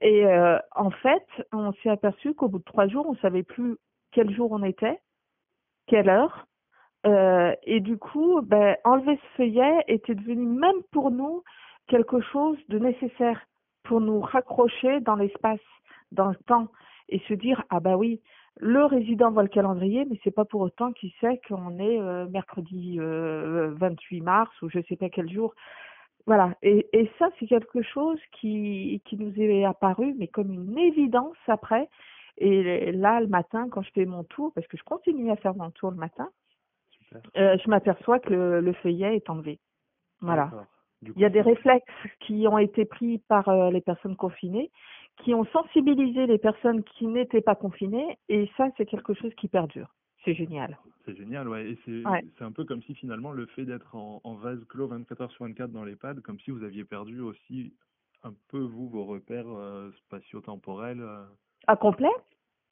Et 0.00 0.26
euh, 0.26 0.58
en 0.74 0.90
fait, 0.90 1.26
on 1.52 1.72
s'est 1.82 1.90
aperçu 1.90 2.34
qu'au 2.34 2.48
bout 2.48 2.58
de 2.58 2.64
trois 2.64 2.86
jours, 2.88 3.06
on 3.08 3.16
savait 3.16 3.42
plus 3.42 3.76
quel 4.12 4.30
jour 4.34 4.52
on 4.52 4.62
était, 4.62 4.98
quelle 5.86 6.08
heure. 6.08 6.46
Euh, 7.06 7.54
et 7.62 7.80
du 7.80 7.96
coup, 7.96 8.40
ben, 8.42 8.76
enlever 8.84 9.16
ce 9.16 9.36
feuillet 9.36 9.84
était 9.86 10.14
devenu 10.14 10.46
même 10.46 10.82
pour 10.92 11.10
nous 11.10 11.42
quelque 11.86 12.20
chose 12.20 12.58
de 12.68 12.78
nécessaire 12.78 13.40
pour 13.84 14.00
nous 14.00 14.20
raccrocher 14.20 15.00
dans 15.00 15.16
l'espace 15.16 15.60
dans 16.12 16.28
le 16.28 16.36
temps 16.46 16.68
et 17.08 17.20
se 17.28 17.34
dire 17.34 17.64
ah 17.70 17.80
bah 17.80 17.96
oui 17.96 18.20
le 18.60 18.84
résident 18.84 19.30
voit 19.30 19.42
le 19.42 19.48
calendrier 19.48 20.04
mais 20.04 20.18
c'est 20.24 20.34
pas 20.34 20.44
pour 20.44 20.60
autant 20.60 20.92
qu'il 20.92 21.12
sait 21.20 21.40
qu'on 21.48 21.78
est 21.78 22.00
euh, 22.00 22.26
mercredi 22.28 22.96
euh, 22.98 23.72
28 23.76 24.20
mars 24.20 24.50
ou 24.62 24.68
je 24.68 24.80
sais 24.88 24.96
pas 24.96 25.08
quel 25.08 25.30
jour. 25.30 25.54
Voilà. 26.26 26.54
Et, 26.62 26.88
et 26.92 27.10
ça 27.18 27.30
c'est 27.38 27.46
quelque 27.46 27.82
chose 27.82 28.18
qui 28.32 29.00
qui 29.04 29.16
nous 29.16 29.32
est 29.40 29.64
apparu 29.64 30.14
mais 30.18 30.28
comme 30.28 30.52
une 30.52 30.78
évidence 30.78 31.36
après. 31.46 31.88
Et 32.38 32.92
là 32.92 33.20
le 33.20 33.28
matin 33.28 33.68
quand 33.70 33.82
je 33.82 33.90
fais 33.92 34.04
mon 34.04 34.24
tour 34.24 34.52
parce 34.54 34.66
que 34.66 34.76
je 34.76 34.84
continue 34.84 35.30
à 35.30 35.36
faire 35.36 35.54
mon 35.54 35.70
tour 35.70 35.90
le 35.90 35.96
matin 35.96 36.28
euh, 37.36 37.56
je 37.64 37.70
m'aperçois 37.70 38.18
que 38.18 38.30
le, 38.30 38.60
le, 38.60 38.72
feuillet 38.74 39.16
est 39.16 39.30
enlevé. 39.30 39.58
Voilà. 40.20 40.50
Il 41.02 41.18
y 41.20 41.24
a 41.24 41.30
des 41.30 41.40
réflexes 41.40 41.86
qui 42.20 42.46
ont 42.48 42.58
été 42.58 42.84
pris 42.84 43.18
par 43.28 43.48
euh, 43.48 43.70
les 43.70 43.80
personnes 43.80 44.16
confinées 44.16 44.70
qui 45.24 45.34
ont 45.34 45.44
sensibilisé 45.46 46.26
les 46.26 46.38
personnes 46.38 46.82
qui 46.84 47.06
n'étaient 47.06 47.40
pas 47.40 47.54
confinées 47.54 48.18
et 48.28 48.50
ça 48.56 48.68
c'est 48.76 48.86
quelque 48.86 49.14
chose 49.14 49.34
qui 49.34 49.48
perdure. 49.48 49.94
C'est 50.24 50.34
génial. 50.34 50.78
C'est 51.04 51.16
génial, 51.16 51.48
ouais. 51.48 51.70
Et 51.70 51.78
c'est 51.84 52.02
c'est 52.36 52.44
un 52.44 52.52
peu 52.52 52.64
comme 52.64 52.82
si 52.82 52.94
finalement 52.94 53.32
le 53.32 53.46
fait 53.46 53.64
d'être 53.64 53.94
en, 53.94 54.20
en, 54.24 54.34
vase 54.34 54.62
clos 54.68 54.88
24 54.88 55.20
heures 55.22 55.30
sur 55.32 55.44
24 55.44 55.70
dans 55.70 55.84
l'EHPAD, 55.84 56.20
comme 56.20 56.38
si 56.40 56.50
vous 56.50 56.62
aviez 56.62 56.84
perdu 56.84 57.20
aussi 57.20 57.72
un 58.24 58.32
peu 58.48 58.58
vous 58.58 58.88
vos 58.88 59.04
repères 59.04 59.48
euh, 59.48 59.90
spatio-temporels. 60.06 61.00
Euh. 61.00 61.24
À 61.66 61.76
complet? 61.76 62.10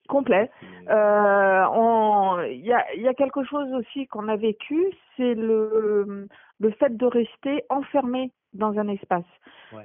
Complet. 0.08 0.50
Euh, 0.88 2.46
il 2.50 2.64
y 2.64 2.72
a, 2.72 2.94
y 2.94 3.08
a 3.08 3.14
quelque 3.14 3.42
chose 3.44 3.72
aussi 3.72 4.06
qu'on 4.06 4.28
a 4.28 4.36
vécu, 4.36 4.92
c'est 5.16 5.34
le, 5.34 6.28
le 6.60 6.70
fait 6.72 6.96
de 6.96 7.06
rester 7.06 7.62
enfermé 7.68 8.32
dans 8.52 8.78
un 8.78 8.88
espace. 8.88 9.24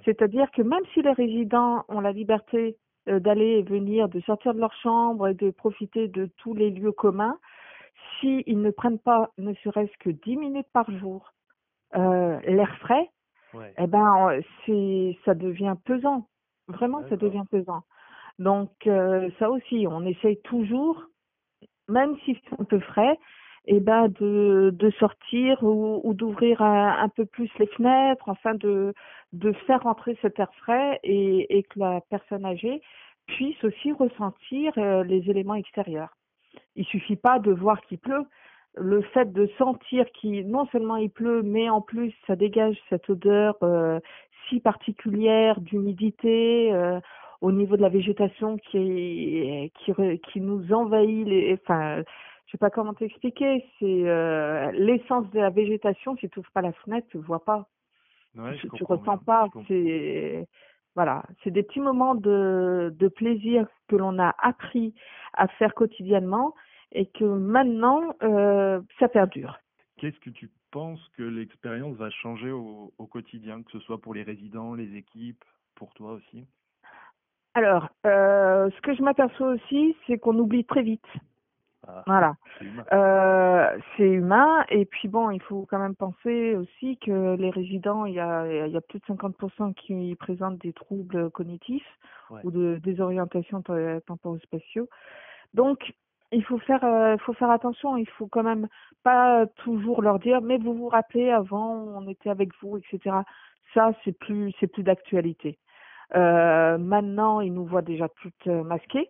C'est-à-dire 0.06 0.50
que 0.52 0.62
même 0.62 0.84
si 0.94 1.02
les 1.02 1.12
résidents 1.12 1.84
ont 1.90 2.00
la 2.00 2.12
liberté 2.12 2.78
euh, 3.10 3.20
d'aller 3.20 3.60
et 3.60 3.64
venir, 3.64 4.08
de 4.08 4.20
sortir 4.22 4.54
de 4.54 4.60
leur 4.60 4.74
chambre 4.76 5.28
et 5.28 5.34
de 5.34 5.50
profiter 5.50 6.08
de 6.08 6.30
tous 6.38 6.54
les 6.54 6.70
lieux 6.70 6.92
communs, 6.92 7.38
s'ils 8.20 8.62
ne 8.62 8.72
prennent 8.72 9.00
pas 9.00 9.32
ne 9.38 9.54
serait-ce 9.56 9.98
que 10.00 10.10
10 10.10 10.38
minutes 10.38 10.68
par 10.72 10.90
jour 11.00 11.34
euh, 11.96 12.40
l'air 12.42 12.74
frais, 12.78 13.10
eh 13.78 13.88
ben 13.88 14.40
c'est 14.66 15.18
ça 15.26 15.34
devient 15.34 15.76
pesant. 15.84 16.28
Vraiment, 16.70 17.02
ça 17.10 17.18
devient 17.18 17.44
pesant. 17.50 17.84
Donc 18.40 18.72
euh, 18.88 19.30
ça 19.40 19.50
aussi, 19.50 19.88
on 19.90 20.06
essaye 20.06 20.40
toujours, 20.44 21.04
même 21.90 22.16
si 22.24 22.40
c'est 22.44 22.62
un 22.62 22.64
peu 22.64 22.80
frais, 22.80 23.20
eh 23.66 23.80
ben 23.80 24.08
de, 24.08 24.72
de 24.74 24.90
sortir 24.92 25.64
ou, 25.64 26.02
ou 26.04 26.14
d'ouvrir 26.14 26.62
un, 26.62 27.10
peu 27.10 27.26
plus 27.26 27.50
les 27.60 27.68
fenêtres, 27.68 28.28
afin 28.30 28.56
de, 28.56 28.94
de 29.34 29.52
faire 29.68 29.84
rentrer 29.84 30.18
cet 30.22 30.40
air 30.40 30.52
frais 30.56 31.00
et, 31.04 31.58
et 31.58 31.64
que 31.64 31.80
la 31.80 32.02
personne 32.10 32.46
âgée 32.46 32.82
puisse 33.28 33.64
aussi 33.64 33.92
ressentir 33.92 34.74
euh, 34.78 35.04
les 35.04 35.30
éléments 35.30 35.56
extérieurs. 35.56 36.16
Il 36.76 36.86
suffit 36.86 37.16
pas 37.16 37.40
de 37.40 37.52
voir 37.52 37.82
qu'il 37.82 38.00
pleut. 38.00 38.26
Le 38.76 39.02
fait 39.02 39.32
de 39.32 39.50
sentir 39.58 40.06
qu'il 40.14 40.50
non 40.50 40.66
seulement 40.68 40.96
il 40.96 41.10
pleut, 41.10 41.44
mais 41.44 41.70
en 41.70 41.82
plus 41.82 42.14
ça 42.26 42.36
dégage 42.36 42.78
cette 42.90 43.10
odeur 43.10 43.56
euh, 43.64 44.00
si 44.48 44.60
particulière 44.60 45.60
d'humidité. 45.62 46.74
Euh, 46.74 47.00
au 47.42 47.52
niveau 47.52 47.76
de 47.76 47.82
la 47.82 47.90
végétation 47.90 48.58
qui 48.58 49.72
qui 49.80 49.92
qui 50.32 50.42
nous 50.42 50.72
envahit 50.72 51.28
les 51.28 51.54
enfin 51.60 52.04
je 52.52 52.58
sais 52.58 52.60
pas 52.60 52.70
comment 52.70 52.94
t'expliquer 52.94 53.66
c'est 53.80 54.10
euh, 54.10 54.72
l'essence 54.74 55.30
de 55.32 55.40
la 55.40 55.50
végétation 55.50 56.18
si 56.18 56.28
tu 56.30 56.40
ouvres 56.40 56.52
pas 56.52 56.62
la 56.62 56.74
fenêtre 56.74 57.08
tu 57.10 57.18
vois 57.18 57.46
pas 57.46 57.70
ouais, 58.36 58.58
tu, 58.58 58.84
ressens 58.84 59.20
pas 59.20 59.48
c'est 59.70 60.46
Voilà, 60.96 61.24
c'est 61.44 61.52
des 61.52 61.64
petits 61.64 61.80
moments 61.80 62.16
de, 62.16 62.94
de 62.98 63.08
plaisir 63.08 63.66
que 63.88 63.96
l'on 63.96 64.20
a 64.20 64.36
appris 64.40 64.94
à 65.34 65.48
faire 65.48 65.74
quotidiennement 65.74 66.54
et 66.92 67.06
que 67.06 67.24
maintenant, 67.24 68.14
euh, 68.24 68.82
ça 69.00 69.08
perdure. 69.08 69.58
Qu'est-ce 69.98 70.20
que 70.20 70.30
tu 70.30 70.50
penses 70.72 71.02
que 71.18 71.24
l'expérience 71.24 71.96
va 71.96 72.10
changer 72.10 72.52
au, 72.52 72.92
au 72.98 73.08
quotidien, 73.08 73.64
que 73.64 73.72
ce 73.72 73.80
soit 73.80 74.02
pour 74.02 74.14
les 74.14 74.24
résidents, 74.24 74.74
les 74.74 74.98
équipes, 74.98 75.46
pour 75.76 75.94
toi 75.94 76.12
aussi? 76.12 76.46
Alors, 77.54 77.88
euh, 78.06 78.70
ce 78.72 78.82
que 78.82 78.94
je 78.94 79.02
m'aperçois 79.02 79.54
aussi, 79.54 79.96
c'est 80.08 80.18
qu'on 80.18 80.38
oublie 80.38 80.66
très 80.66 80.84
vite. 80.84 81.08
Ah, 81.88 82.04
Voilà. 82.06 82.36
c'est 82.60 82.66
humain. 82.66 82.86
Euh, 82.94 83.78
c'est 83.98 84.10
humain 84.10 84.66
et 84.70 84.86
puis 84.86 85.08
bon, 85.08 85.32
il 85.32 85.42
faut 85.42 85.66
quand 85.70 85.80
même 85.80 85.96
penser 85.96 86.56
aussi 86.56 86.98
que 86.98 87.36
les 87.36 87.50
résidents, 87.50 88.06
il 88.06 88.14
y 88.14 88.20
a, 88.20 88.66
il 88.68 88.72
y 88.72 88.78
a 88.78 88.82
plus 88.82 89.00
de 89.00 89.06
50% 89.06 89.74
qui 89.74 90.16
présentent 90.16 90.60
des 90.60 90.74
troubles 90.74 91.30
cognitifs 91.32 91.98
Ouais. 92.30 92.40
ou 92.46 92.52
de 92.52 92.80
désorientation 92.82 93.62
te- 93.62 94.00
temporo-spatiaux. 94.02 94.88
Donc, 95.54 95.94
il 96.32 96.44
faut 96.46 96.60
faire, 96.60 96.84
euh, 96.86 97.18
faut 97.18 97.34
faire 97.34 97.50
attention. 97.52 97.98
Il 97.98 98.08
faut 98.08 98.28
quand 98.28 98.44
même 98.44 98.68
pas 99.04 99.46
toujours 99.58 100.02
leur 100.02 100.18
dire, 100.20 100.42
mais 100.42 100.58
vous 100.58 100.74
vous 100.74 100.88
rappelez 100.88 101.30
avant, 101.30 101.74
on 101.74 102.08
était 102.08 102.30
avec 102.30 102.52
vous, 102.62 102.78
etc. 102.78 103.18
Ça, 103.74 103.92
c'est 104.06 104.18
plus, 104.18 104.54
c'est 104.60 104.68
plus 104.68 104.84
d'actualité. 104.84 105.60
Euh, 106.16 106.78
maintenant, 106.78 107.42
ils 107.42 107.54
nous 107.54 107.66
voient 107.66 107.82
déjà 107.82 108.08
toutes 108.22 108.48
euh, 108.48 108.64
masquées. 108.64 109.10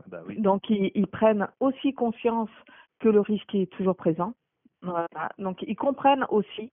Ah 0.00 0.04
Bah. 0.08 0.22
Donc, 0.36 0.68
ils, 0.70 1.06
prennent 1.06 1.48
aussi 1.60 1.94
conscience 1.94 2.50
que 3.00 3.08
le 3.08 3.20
risque 3.20 3.54
est 3.54 3.70
toujours 3.72 3.96
présent. 3.96 4.34
Donc, 5.38 5.62
ils 5.62 5.76
comprennent 5.76 6.26
aussi 6.30 6.72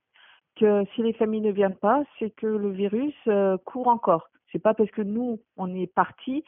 que 0.55 0.84
si 0.96 1.03
les 1.03 1.13
familles 1.13 1.41
ne 1.41 1.51
viennent 1.51 1.75
pas, 1.75 2.03
c'est 2.17 2.31
que 2.31 2.48
le 2.48 2.72
virus 2.72 3.13
euh, 3.27 3.57
court 3.65 3.88
encore. 3.88 4.29
C'est 4.51 4.60
pas 4.60 4.74
parce 4.74 4.89
que 4.91 5.01
nous, 5.01 5.39
on 5.57 5.75
est 5.75 5.93
partis 5.93 6.43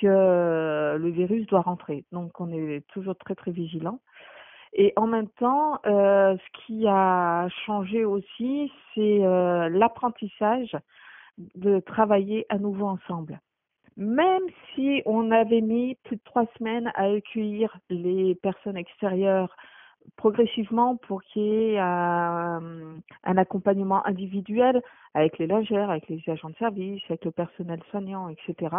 que 0.00 0.96
le 0.98 1.10
virus 1.10 1.46
doit 1.46 1.60
rentrer. 1.60 2.04
Donc, 2.10 2.40
on 2.40 2.50
est 2.50 2.84
toujours 2.88 3.16
très, 3.16 3.34
très 3.34 3.52
vigilants. 3.52 4.00
Et 4.74 4.92
en 4.96 5.06
même 5.06 5.28
temps, 5.28 5.78
euh, 5.86 6.36
ce 6.36 6.66
qui 6.66 6.86
a 6.88 7.48
changé 7.64 8.04
aussi, 8.04 8.72
c'est 8.94 9.24
euh, 9.24 9.68
l'apprentissage 9.68 10.76
de 11.38 11.78
travailler 11.80 12.44
à 12.48 12.58
nouveau 12.58 12.86
ensemble 12.86 13.40
même 13.96 14.42
si 14.74 15.02
on 15.06 15.30
avait 15.30 15.60
mis 15.60 15.96
plus 16.04 16.16
de 16.16 16.22
trois 16.24 16.46
semaines 16.58 16.90
à 16.94 17.04
accueillir 17.04 17.76
les 17.90 18.34
personnes 18.36 18.76
extérieures 18.76 19.54
progressivement 20.16 20.96
pour 20.96 21.22
qu'il 21.22 21.42
y 21.42 21.74
ait 21.74 21.78
un, 21.78 22.60
un 23.24 23.36
accompagnement 23.36 24.04
individuel 24.06 24.82
avec 25.14 25.38
les 25.38 25.46
logeurs, 25.46 25.90
avec 25.90 26.08
les 26.08 26.22
agents 26.28 26.50
de 26.50 26.56
service, 26.56 27.02
avec 27.08 27.24
le 27.24 27.30
personnel 27.30 27.80
soignant, 27.90 28.28
etc. 28.28 28.76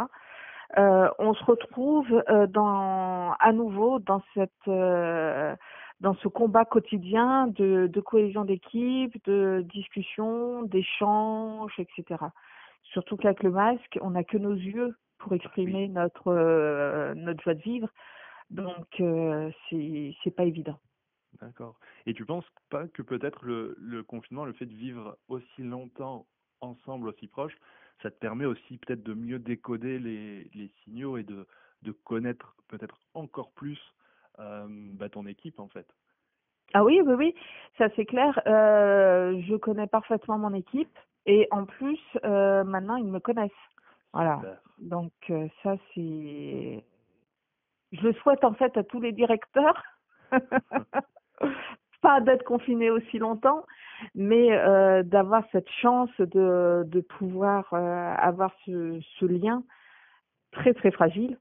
Euh, 0.78 1.10
on 1.20 1.34
se 1.34 1.44
retrouve 1.46 2.24
euh, 2.30 2.48
dans, 2.48 3.34
à 3.40 3.54
nouveau 3.54 4.00
dans 4.00 4.22
cette 4.34 4.52
euh, 4.68 5.56
dans 6.02 6.16
ce 6.16 6.28
combat 6.28 6.66
quotidien 6.66 7.48
de, 7.48 7.88
de 7.88 8.02
cohésion 8.02 8.44
d'équipe, 8.44 9.16
de 9.26 9.66
discussion, 9.74 10.64
d'échange, 10.64 11.72
etc. 11.78 12.20
Surtout 12.84 13.16
qu'avec 13.16 13.44
le 13.44 13.52
masque, 13.52 13.98
on 14.02 14.12
n'a 14.12 14.24
que 14.24 14.38
nos 14.38 14.54
yeux 14.54 14.96
pour 15.18 15.34
exprimer 15.34 15.88
notre 15.88 16.28
euh, 16.28 17.14
notre 17.16 17.44
joie 17.44 17.56
de 17.56 17.62
vivre. 17.62 17.90
Donc 18.50 18.88
euh, 19.00 19.52
c'est 19.70 20.14
c'est 20.24 20.36
pas 20.36 20.44
évident. 20.46 20.80
D'accord. 21.42 21.78
Et 22.06 22.14
tu 22.14 22.26
penses 22.26 22.46
pas 22.70 22.88
que 22.88 23.02
peut-être 23.02 23.44
le, 23.44 23.76
le 23.78 24.04
confinement, 24.04 24.46
le 24.46 24.54
fait 24.54 24.66
de 24.66 24.74
vivre 24.74 25.18
aussi 25.28 25.64
longtemps 25.64 26.26
ensemble, 26.62 27.10
aussi 27.10 27.28
proches, 27.28 27.58
ça 28.02 28.10
te 28.10 28.18
permet 28.18 28.46
aussi 28.46 28.78
peut-être 28.78 29.04
de 29.04 29.14
mieux 29.14 29.40
décoder 29.40 30.00
les, 30.00 30.50
les 30.54 30.72
signaux 30.84 31.18
et 31.18 31.24
de, 31.24 31.46
de 31.82 31.92
connaître 31.92 32.56
peut-être 32.68 33.00
encore 33.14 33.52
plus 33.52 33.80
euh, 34.40 34.66
bah, 34.70 35.10
ton 35.10 35.26
équipe 35.26 35.60
en 35.60 35.68
fait? 35.68 35.88
Ah 36.74 36.84
oui, 36.84 37.02
oui, 37.06 37.14
oui, 37.14 37.36
ça 37.78 37.88
c'est 37.96 38.06
clair. 38.06 38.40
Euh, 38.48 39.42
je 39.48 39.56
connais 39.56 39.88
parfaitement 39.88 40.38
mon 40.38 40.54
équipe 40.54 40.98
et 41.26 41.48
en 41.52 41.66
plus 41.66 42.00
euh, 42.24 42.64
maintenant 42.64 42.96
ils 42.96 43.08
me 43.08 43.20
connaissent. 43.20 43.52
Voilà. 44.14 44.38
Super. 44.38 44.62
Donc 44.80 45.14
euh, 45.30 45.48
ça 45.64 45.76
c'est, 45.94 46.84
je 47.92 48.02
le 48.02 48.14
souhaite 48.14 48.44
en 48.44 48.54
fait 48.54 48.76
à 48.78 48.84
tous 48.84 49.00
les 49.00 49.12
directeurs, 49.12 49.82
pas 52.02 52.22
d'être 52.22 52.44
confinés 52.44 52.90
aussi 52.90 53.18
longtemps, 53.18 53.66
mais 54.14 54.52
euh, 54.52 55.04
d'avoir 55.04 55.44
cette 55.52 55.70
chance 55.70 56.12
de 56.20 56.84
de 56.86 57.02
pouvoir 57.02 57.74
euh, 57.74 58.16
avoir 58.18 58.52
ce, 58.66 59.00
ce 59.20 59.26
lien 59.26 59.64
très 60.52 60.74
très 60.74 60.92
fragile. 60.92 61.38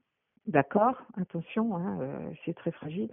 D'accord, 0.47 1.01
attention, 1.19 1.75
hein, 1.75 1.97
euh, 2.01 2.31
c'est 2.45 2.53
très 2.53 2.71
fragile, 2.71 3.09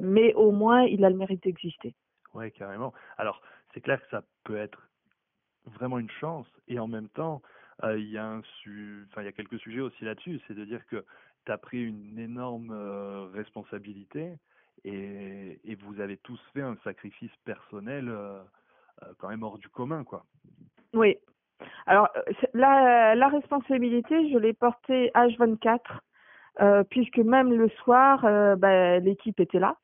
mais 0.00 0.34
au 0.34 0.50
moins 0.52 0.82
il 0.82 1.04
a 1.04 1.10
le 1.10 1.16
mérite 1.16 1.42
d'exister. 1.42 1.94
Ouais, 2.34 2.50
carrément. 2.50 2.92
Alors, 3.18 3.40
c'est 3.72 3.80
clair 3.80 4.00
que 4.02 4.08
ça 4.10 4.22
peut 4.44 4.56
être 4.56 4.88
vraiment 5.66 5.98
une 5.98 6.10
chance 6.10 6.46
et 6.68 6.78
en 6.78 6.86
même 6.86 7.08
temps, 7.08 7.42
il 7.84 8.10
y 8.10 8.18
a 8.18 8.26
un 8.26 8.42
su... 8.62 9.06
enfin, 9.10 9.22
il 9.22 9.24
y 9.24 9.28
a 9.28 9.32
quelques 9.32 9.58
sujets 9.58 9.80
aussi 9.80 10.04
là-dessus, 10.04 10.40
c'est 10.46 10.54
de 10.54 10.64
dire 10.64 10.84
que 10.86 11.04
tu 11.46 11.52
as 11.52 11.58
pris 11.58 11.82
une 11.82 12.18
énorme 12.18 12.70
euh, 12.72 13.26
responsabilité 13.32 14.36
et, 14.84 15.60
et 15.64 15.74
vous 15.76 16.00
avez 16.00 16.16
tous 16.18 16.40
fait 16.52 16.62
un 16.62 16.76
sacrifice 16.84 17.34
personnel 17.44 18.08
euh, 18.08 18.40
euh, 19.02 19.06
quand 19.18 19.28
même 19.28 19.42
hors 19.42 19.58
du 19.58 19.68
commun, 19.68 20.04
quoi. 20.04 20.24
Oui. 20.94 21.16
Alors, 21.86 22.08
euh, 22.16 22.32
la, 22.54 23.14
la 23.14 23.28
responsabilité, 23.28 24.30
je 24.30 24.38
l'ai 24.38 24.52
portée 24.52 25.10
H24, 25.14 25.80
euh, 26.60 26.84
puisque 26.84 27.18
même 27.18 27.52
le 27.52 27.68
soir, 27.68 28.24
euh, 28.24 28.56
ben, 28.56 29.02
l'équipe 29.02 29.38
était 29.40 29.58
là, 29.58 29.76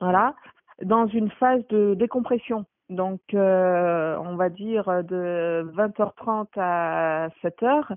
voilà, 0.00 0.34
dans 0.82 1.06
une 1.06 1.30
phase 1.30 1.66
de 1.68 1.94
décompression. 1.94 2.64
Donc, 2.88 3.20
euh, 3.34 4.16
on 4.18 4.36
va 4.36 4.48
dire 4.48 5.04
de 5.04 5.68
20h30 5.74 6.48
à 6.56 7.28
7h, 7.42 7.96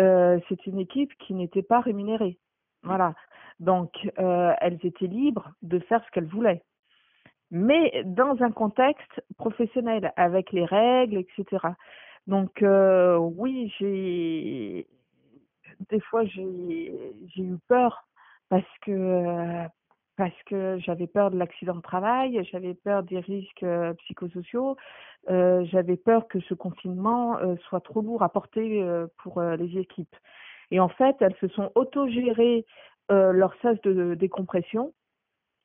euh, 0.00 0.38
c'est 0.48 0.66
une 0.66 0.80
équipe 0.80 1.12
qui 1.18 1.34
n'était 1.34 1.62
pas 1.62 1.80
rémunérée. 1.80 2.38
Voilà. 2.82 3.14
Donc, 3.60 3.92
euh, 4.18 4.52
elles 4.60 4.78
étaient 4.82 5.06
libres 5.06 5.50
de 5.62 5.78
faire 5.80 6.04
ce 6.04 6.10
qu'elles 6.10 6.26
voulaient 6.26 6.62
mais 7.54 8.02
dans 8.04 8.42
un 8.42 8.50
contexte 8.50 9.22
professionnel, 9.36 10.12
avec 10.16 10.50
les 10.50 10.64
règles, 10.64 11.18
etc. 11.18 11.68
Donc 12.26 12.62
euh, 12.62 13.16
oui, 13.16 13.72
j'ai 13.78 14.88
des 15.90 16.00
fois 16.00 16.24
j'ai 16.24 16.92
j'ai 17.34 17.42
eu 17.42 17.56
peur 17.68 18.08
parce 18.48 18.64
que 18.82 18.90
euh, 18.90 19.68
parce 20.16 20.42
que 20.46 20.78
j'avais 20.78 21.06
peur 21.06 21.30
de 21.30 21.38
l'accident 21.38 21.74
de 21.74 21.80
travail, 21.80 22.46
j'avais 22.50 22.74
peur 22.74 23.02
des 23.02 23.20
risques 23.20 23.62
euh, 23.62 23.94
psychosociaux, 23.94 24.76
euh, 25.30 25.64
j'avais 25.66 25.96
peur 25.96 26.28
que 26.28 26.40
ce 26.40 26.54
confinement 26.54 27.38
euh, 27.38 27.56
soit 27.68 27.80
trop 27.80 28.00
lourd 28.00 28.22
à 28.22 28.28
porter 28.28 28.82
euh, 28.82 29.06
pour 29.22 29.38
euh, 29.38 29.56
les 29.56 29.78
équipes. 29.78 30.14
Et 30.70 30.80
en 30.80 30.88
fait, 30.88 31.16
elles 31.20 31.34
se 31.40 31.48
sont 31.48 31.70
autogérées 31.74 32.64
euh, 33.10 33.32
leur 33.32 33.54
sas 33.60 33.80
de 33.82 34.14
décompression 34.14 34.92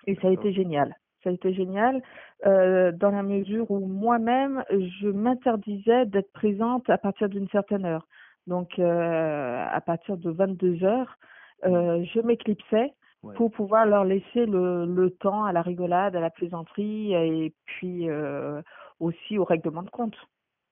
et 0.07 0.15
ça 0.15 0.27
a 0.27 0.31
été 0.31 0.53
génial. 0.53 0.95
Ça 1.23 1.29
a 1.29 1.33
été 1.33 1.53
génial 1.53 2.01
euh, 2.45 2.91
dans 2.93 3.11
la 3.11 3.23
mesure 3.23 3.69
où 3.71 3.85
moi-même, 3.85 4.63
je 4.69 5.09
m'interdisais 5.09 6.05
d'être 6.05 6.31
présente 6.31 6.89
à 6.89 6.97
partir 6.97 7.29
d'une 7.29 7.49
certaine 7.49 7.85
heure. 7.85 8.07
Donc, 8.47 8.79
euh, 8.79 9.65
à 9.69 9.81
partir 9.81 10.17
de 10.17 10.31
22 10.31 10.83
heures, 10.83 11.17
euh, 11.65 12.03
je 12.13 12.21
m'éclipsais 12.21 12.93
Ouais. 13.21 13.35
pour 13.35 13.51
pouvoir 13.51 13.85
leur 13.85 14.05
laisser 14.05 14.45
le, 14.45 14.85
le 14.85 15.09
temps 15.11 15.43
à 15.43 15.51
la 15.51 15.61
rigolade, 15.61 16.15
à 16.15 16.21
la 16.21 16.29
plaisanterie 16.29 17.13
et 17.13 17.53
puis 17.65 18.09
euh, 18.09 18.61
aussi 18.99 19.37
au 19.37 19.43
règlement 19.43 19.83
de 19.83 19.89
compte. 19.89 20.15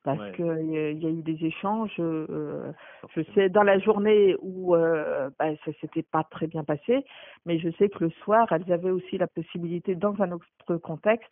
Parce 0.04 0.22
Ouais. 0.22 0.32
qu'il 0.32 0.46
y, 0.46 0.78
a- 0.78 0.92
il 0.92 1.04
y 1.04 1.06
a 1.06 1.10
eu 1.10 1.22
des 1.22 1.46
échanges, 1.46 1.96
euh, 2.00 2.72
je 3.10 3.22
sais, 3.34 3.50
dans 3.50 3.64
la 3.64 3.78
journée 3.80 4.38
où 4.40 4.74
euh, 4.76 5.30
bah, 5.38 5.54
ça 5.66 5.74
s'était 5.82 6.04
pas 6.04 6.24
très 6.24 6.48
bien 6.48 6.64
passé, 6.64 7.04
mais 7.46 7.60
je 7.60 7.70
sais 7.72 7.90
que 7.90 8.06
le 8.06 8.10
soir, 8.24 8.50
elles 8.54 8.72
avaient 8.72 8.92
aussi 8.92 9.18
la 9.18 9.28
possibilité, 9.28 9.96
dans 9.96 10.16
un 10.22 10.32
autre 10.32 10.78
contexte, 10.78 11.30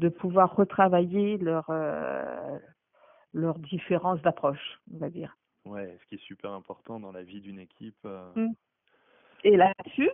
de 0.00 0.08
pouvoir 0.08 0.56
retravailler 0.56 1.38
leur, 1.38 1.66
euh, 1.70 2.58
leurs 3.32 3.60
différences 3.60 4.20
d'approche, 4.22 4.80
on 4.92 4.98
va 4.98 5.10
dire. 5.10 5.36
Ouais, 5.64 5.96
ce 6.00 6.06
qui 6.06 6.16
est 6.16 6.24
super 6.26 6.50
important 6.50 6.98
dans 6.98 7.12
la 7.12 7.22
vie 7.22 7.40
d'une 7.40 7.60
équipe. 7.60 8.04
euh, 8.04 8.32
Mm. 8.34 8.52
Et 9.44 9.56
là-dessus, 9.56 10.10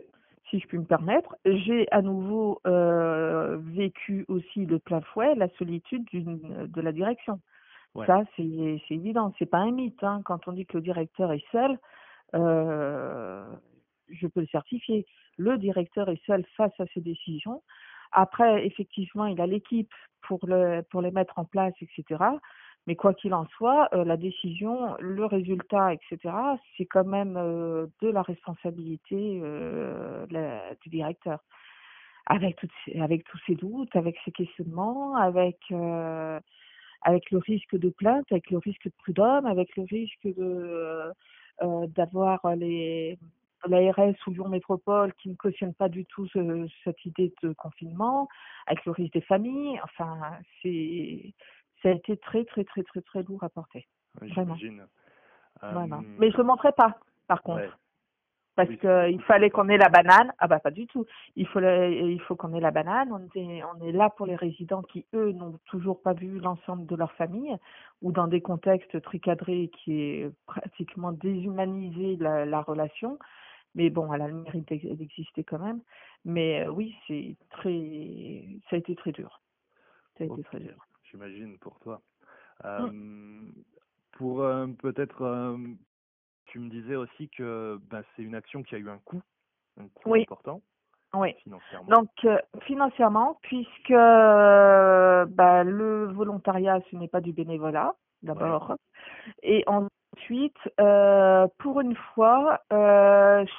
si 0.51 0.61
je 0.61 0.67
puis 0.67 0.79
me 0.79 0.85
permettre, 0.85 1.37
j'ai 1.45 1.91
à 1.93 2.03
nouveau 2.03 2.61
euh, 2.67 3.59
vécu 3.61 4.25
aussi 4.29 4.67
de 4.67 4.77
plein 4.77 5.01
fouet 5.01 5.35
la 5.35 5.49
solitude 5.57 6.05
de 6.13 6.81
la 6.81 6.93
direction. 6.93 7.41
Ouais. 7.95 8.07
Ça, 8.07 8.23
c'est 8.37 8.83
c'est 8.87 8.95
évident, 8.95 9.33
c'est 9.39 9.47
pas 9.47 9.59
un 9.59 9.71
mythe. 9.71 10.03
Hein. 10.03 10.23
Quand 10.25 10.49
on 10.49 10.53
dit 10.53 10.67
que 10.67 10.79
le 10.79 10.83
directeur 10.83 11.33
est 11.33 11.45
seul, 11.53 11.79
euh, 12.35 13.45
je 14.09 14.27
peux 14.27 14.41
le 14.41 14.47
certifier. 14.47 15.07
Le 15.37 15.59
directeur 15.59 16.09
est 16.09 16.23
seul 16.27 16.45
face 16.57 16.79
à 16.79 16.87
ses 16.95 17.01
décisions. 17.01 17.63
Après, 18.13 18.67
effectivement, 18.67 19.27
il 19.27 19.41
a 19.41 19.47
l'équipe 19.47 19.93
pour 20.23 20.47
le 20.47 20.83
pour 20.91 21.03
les 21.03 21.11
mettre 21.11 21.39
en 21.39 21.45
place, 21.45 21.75
etc. 21.81 22.23
Mais 22.87 22.97
quoi 22.97 23.15
qu'il 23.15 23.33
en 23.33 23.47
soit, 23.57 23.89
la 23.93 24.17
décision, 24.17 24.97
le 24.99 25.25
résultat, 25.25 25.95
etc., 25.95 26.35
c'est 26.77 26.87
quand 26.87 27.05
même 27.05 27.35
de 27.35 28.09
la 28.09 28.23
responsabilité 28.23 29.41
du 30.83 30.89
directeur. 30.89 31.39
Avec, 32.27 32.57
toutes 32.57 32.71
avec 33.01 33.25
tous 33.25 33.39
ces 33.47 33.55
doutes, 33.55 33.95
avec 33.95 34.17
ces 34.25 34.33
questionnements, 34.33 35.17
avec 35.17 35.59
avec 37.03 37.31
le 37.31 37.39
risque 37.39 37.77
de 37.77 37.91
plainte, 37.91 38.27
avec 38.31 38.51
le 38.51 38.59
risque 38.59 38.85
de 38.85 38.93
prud'homme, 38.99 39.47
avec 39.47 39.77
le 39.77 39.83
risque 39.85 40.27
euh, 40.39 41.13
d'avoir 41.89 42.41
les 42.57 43.19
l'ARS 43.69 44.15
ou 44.27 44.31
Lyon 44.33 44.49
Métropole 44.49 45.13
qui 45.15 45.29
ne 45.29 45.37
cautionne 45.37 45.73
pas 45.73 45.89
du 45.89 46.05
tout 46.05 46.27
cette 46.83 47.05
idée 47.05 47.33
de 47.45 47.53
confinement, 47.53 48.29
avec 48.67 48.85
le 48.85 48.91
risque 48.91 49.13
des 49.13 49.21
familles. 49.21 49.79
Enfin, 49.85 50.19
c'est 50.61 51.33
ça 51.83 51.89
a 51.89 51.93
été 51.93 52.17
très 52.17 52.45
très 52.45 52.65
très 52.65 52.83
très 52.83 53.01
très 53.03 53.23
lourd 53.23 53.43
à 53.45 53.49
porter. 53.49 53.87
vraiment. 54.21 54.57
Voilà. 55.61 55.97
Euh, 55.97 56.01
Mais 56.19 56.31
je 56.31 56.37
le 56.37 56.45
montrais 56.45 56.73
pas, 56.73 56.99
par 57.29 57.43
contre 57.43 57.79
parce 58.55 58.69
qu'il 58.69 59.23
fallait 59.23 59.51
qu'on 59.51 59.69
ait 59.69 59.79
la 59.79 59.89
banane. 59.89 60.33
Ah 60.39 60.47
bah 60.47 60.61
pas 60.61 60.71
du 60.71 60.87
tout. 60.87 61.07
Il 61.37 61.47
faut 61.47 61.61
il 61.61 62.21
faut 62.23 62.37
qu'on 62.37 62.55
ait 62.55 62.61
la 62.61 62.71
banane. 62.71 63.11
On 63.13 63.41
est 63.41 63.63
on 63.65 63.87
est 63.87 63.93
là 63.93 64.11
pour 64.11 64.27
les 64.27 64.37
résidents 64.37 64.83
qui 64.83 65.07
eux 65.15 65.33
n'ont 65.33 65.59
toujours 65.67 66.03
pas 66.03 66.13
vu 66.13 66.39
l'ensemble 66.39 66.87
de 66.87 66.97
leur 66.97 67.13
famille 67.13 67.57
ou 68.03 68.13
dans 68.13 68.27
des 68.27 68.41
contextes 68.41 69.01
très 69.03 69.19
cadrés 69.19 69.71
qui 69.73 70.01
est 70.01 70.31
pratiquement 70.47 71.13
déshumanisé 71.13 72.17
la, 72.17 72.45
la 72.45 72.61
relation. 72.63 73.19
Mais 73.75 73.89
bon, 73.89 74.13
elle 74.13 74.21
a 74.21 74.29
le 74.29 74.35
mérite 74.35 74.69
d'exister 74.69 75.45
quand 75.45 75.59
même. 75.59 75.81
Mais 76.27 76.67
euh, 76.67 76.71
oui, 76.71 76.95
c'est 77.09 77.37
très 77.51 78.61
ça 78.69 78.77
a 78.77 78.79
été 78.79 78.95
très 78.97 79.13
dur. 79.13 79.41
Ça 80.19 80.25
a 80.25 80.27
été 80.27 80.43
très 80.43 80.61
dur. 80.61 80.87
J'imagine 81.13 81.59
pour 81.59 81.79
toi. 81.81 82.01
Mmh. 82.65 82.67
Euh, 82.67 83.41
pour 84.13 84.43
euh, 84.43 84.67
peut-être 84.79 85.57
tu 86.47 86.59
me 86.59 86.69
disais 86.69 86.97
aussi 86.97 87.31
que 87.31 87.81
bah, 87.91 88.03
c'est 88.15 88.23
une 88.23 88.35
action 88.35 88.63
qui 88.63 88.75
a 88.75 88.79
eu 88.79 88.91
un 88.91 88.99
coût, 88.99 89.23
un 89.81 89.89
coût 89.89 90.15
important. 90.15 90.61
Oui. 91.15 91.35
Financièrement. 91.43 91.89
Donc 91.89 92.11
euh, 92.25 92.39
financièrement, 92.63 93.39
puisque 93.43 93.91
euh, 93.91 95.25
bah, 95.29 95.65
le 95.65 96.07
volontariat, 96.13 96.81
ce 96.91 96.97
n'est 96.97 97.09
pas 97.09 97.21
du 97.21 97.33
bénévolat, 97.33 97.95
d'abord. 98.23 98.77
Et 99.43 99.65
ensuite, 99.67 100.57
euh, 100.81 101.47
pour 101.59 101.81
une 101.81 101.97
fois, 102.15 102.61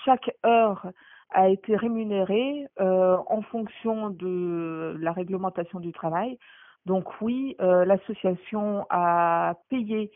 chaque 0.05 0.31
heure 0.45 0.87
a 1.29 1.49
été 1.49 1.75
rémunérée 1.75 2.67
en 2.79 3.41
fonction 3.43 4.09
de 4.11 4.95
la 4.99 5.11
réglementation 5.11 5.79
du 5.79 5.91
travail. 5.91 6.37
Donc 6.85 7.21
oui, 7.21 7.55
l'association 7.59 8.85
a 8.89 9.55
payé 9.69 10.11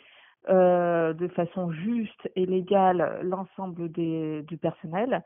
euh, 0.49 1.11
de 1.11 1.27
façon 1.27 1.71
juste 1.73 2.29
et 2.37 2.45
légale 2.45 3.19
l'ensemble 3.23 3.89
du 3.89 4.57
personnel, 4.61 5.21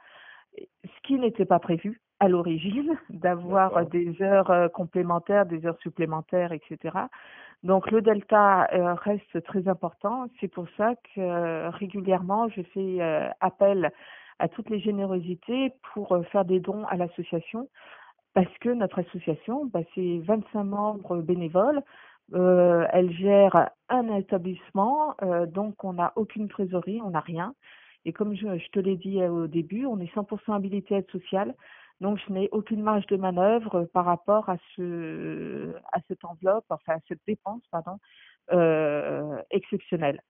ce 0.57 1.01
qui 1.03 1.13
n'était 1.19 1.45
pas 1.45 1.59
prévu 1.59 2.01
à 2.19 2.27
l'origine, 2.27 2.97
d'avoir 3.11 3.85
des 3.85 4.19
heures 4.23 4.49
euh, 4.49 4.67
complémentaires, 4.67 5.45
des 5.45 5.63
heures 5.67 5.77
supplémentaires, 5.81 6.53
etc. 6.53 6.97
Donc 7.61 7.91
le 7.91 8.01
delta 8.01 8.67
euh, 8.73 8.95
reste 8.95 9.43
très 9.43 9.67
important. 9.67 10.25
C'est 10.39 10.47
pour 10.47 10.65
ça 10.75 10.95
que 11.13 11.69
régulièrement, 11.69 12.49
je 12.49 12.63
fais 12.73 13.31
appel 13.41 13.91
à 14.39 14.47
toutes 14.47 14.71
les 14.71 14.79
générosités 14.79 15.71
pour 15.93 16.17
faire 16.31 16.45
des 16.45 16.59
dons 16.59 16.85
à 16.85 16.95
l'association 16.95 17.69
parce 18.33 18.57
que 18.59 18.69
notre 18.69 18.99
association, 18.99 19.65
bah, 19.65 19.81
c'est 19.95 20.19
25 20.19 20.63
membres 20.63 21.21
bénévoles, 21.21 21.83
euh, 22.33 22.87
elle 22.91 23.11
gère 23.11 23.69
un 23.89 24.15
établissement, 24.15 25.15
euh, 25.21 25.45
donc 25.45 25.83
on 25.83 25.93
n'a 25.93 26.13
aucune 26.15 26.47
trésorerie, 26.47 27.01
on 27.03 27.11
n'a 27.11 27.19
rien. 27.19 27.53
Et 28.05 28.13
comme 28.13 28.35
je, 28.35 28.69
te 28.71 28.79
l'ai 28.79 28.95
dit 28.95 29.21
euh, 29.21 29.29
au 29.29 29.47
début, 29.47 29.85
on 29.85 29.99
est 29.99 30.13
100% 30.15 30.55
habilité 30.55 30.95
à 30.95 30.97
être 30.99 31.11
sociale, 31.11 31.55
donc 31.99 32.19
je 32.25 32.33
n'ai 32.33 32.49
aucune 32.51 32.81
marge 32.81 33.05
de 33.07 33.17
manœuvre 33.17 33.83
par 33.93 34.05
rapport 34.05 34.49
à 34.49 34.57
ce 34.75 35.75
à 35.93 35.99
cette 36.07 36.23
enveloppe, 36.25 36.65
enfin 36.69 36.93
à 36.95 36.99
cette 37.07 37.21
dépense, 37.27 37.61
pardon, 37.71 37.97
exceptionnelle. 39.51 40.21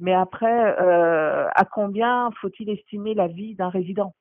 Mais 0.00 0.14
après, 0.14 0.76
à 1.54 1.64
combien 1.70 2.30
faut-il 2.40 2.70
estimer 2.70 3.14
la 3.14 3.28
vie 3.28 3.54
d'un 3.56 3.68
résident? 3.68 4.14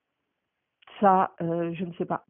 Ça, 1.00 1.32
je 1.40 1.86
ne 1.86 1.94
sais 1.94 2.06
pas. 2.06 2.26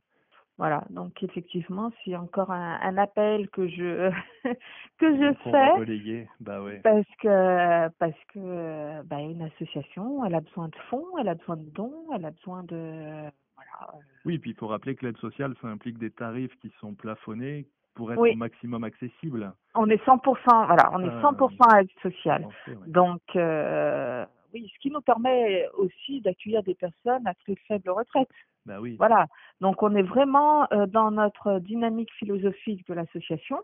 Voilà, 0.58 0.84
donc 0.90 1.22
effectivement, 1.22 1.92
c'est 2.04 2.16
encore 2.16 2.50
un, 2.50 2.98
appel 2.98 3.48
que 3.50 3.68
je 3.68 4.10
que 4.98 5.16
je 5.16 5.34
fais 5.44 6.22
bah 6.40 6.60
parce 6.84 7.06
que 7.22 7.88
parce 8.00 8.24
que 8.34 9.04
bah, 9.04 9.20
une 9.20 9.44
association, 9.44 10.26
elle 10.26 10.34
a 10.34 10.42
besoin 10.42 10.70
de 10.70 10.76
fonds, 10.90 11.06
elle 11.20 11.30
a 11.30 11.36
besoin 11.36 11.58
de 11.58 11.70
dons, 11.70 12.08
elle 12.16 12.26
a 12.26 12.32
besoin 12.32 12.64
de 12.64 13.30
voilà. 13.56 13.94
Euh. 13.94 13.98
Oui, 14.26 14.40
puis 14.40 14.52
il 14.52 14.56
faut 14.56 14.68
rappeler 14.68 14.96
que 14.96 15.06
l'aide 15.06 15.18
sociale, 15.18 15.54
ça 15.62 15.68
implique 15.68 16.00
des 16.00 16.10
tarifs 16.10 16.56
qui 16.60 16.72
sont 16.80 16.96
plafonnés 16.96 17.68
pour 17.94 18.12
être 18.12 18.20
au 18.20 18.36
maximum 18.36 18.84
accessible. 18.84 19.52
On 19.76 19.88
est 19.90 20.04
100%, 20.06 20.66
voilà, 20.66 20.92
on 20.94 21.04
est 21.04 21.22
100% 21.22 21.76
euh, 21.76 21.80
aide 21.80 21.90
sociale. 22.02 22.48
Donc 22.88 23.22
euh, 23.36 24.26
oui, 24.58 24.72
ce 24.74 24.80
qui 24.80 24.90
nous 24.90 25.02
permet 25.02 25.68
aussi 25.74 26.22
d'accueillir 26.22 26.64
des 26.64 26.76
personnes 26.76 27.26
à 27.28 27.34
très 27.36 27.56
faible 27.68 27.90
retraite. 27.90 28.30
Bah 28.66 28.80
oui. 28.82 28.96
Voilà. 28.98 29.28
Donc 29.62 29.84
on 29.84 29.96
est 29.96 30.04
vraiment 30.04 30.68
euh, 30.72 30.86
dans 30.88 31.12
notre 31.12 31.60
dynamique 31.60 32.12
philosophique 32.14 32.86
de 32.88 32.94
l'association. 32.94 33.60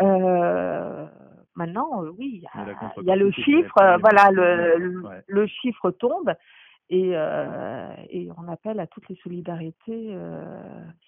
Euh, 0.00 1.06
maintenant, 1.54 2.04
euh, 2.04 2.10
oui, 2.18 2.42
il 2.42 3.04
y 3.06 3.10
a, 3.10 3.16
le 3.16 3.30
chiffre, 3.30 3.98
voilà, 4.00 4.30
le, 4.30 5.22
le, 5.26 5.46
chiffre 5.46 5.90
tombe 5.90 6.34
et, 6.90 7.10
et 7.10 8.28
on 8.36 8.48
appelle 8.48 8.80
à 8.80 8.86
toutes 8.86 9.08
les 9.08 9.16
solidarités 9.16 10.16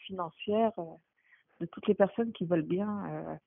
financières 0.07 0.73
de 1.61 1.67
toutes 1.67 1.87
les 1.89 1.95
personnes 1.95 2.33
qui 2.33 2.45
veulent 2.45 2.63
bien 2.63 3.39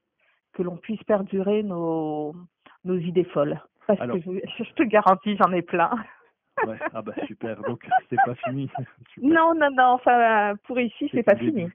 que 0.54 0.62
l'on 0.62 0.78
puisse 0.78 1.04
perdurer 1.04 1.64
nos, 1.64 2.36
nos 2.84 2.98
idées 2.98 3.24
folles. 3.24 3.62
Parce 3.98 4.12
que 4.12 4.20
je, 4.20 4.64
je 4.64 4.74
te 4.74 4.84
garantis, 4.84 5.36
j'en 5.38 5.52
ai 5.52 5.62
plein. 5.62 5.92
Ouais. 6.68 6.78
Ah 6.94 7.02
bah 7.02 7.14
super, 7.26 7.62
donc 7.62 7.88
c'est 8.10 8.20
pas 8.26 8.36
fini. 8.36 8.70
Non, 9.22 9.54
non, 9.56 9.70
non, 9.72 9.94
enfin 9.94 10.56
pour 10.66 10.78
ici 10.78 11.10
c'est 11.14 11.24
pas 11.24 11.38
fini. 11.38 11.70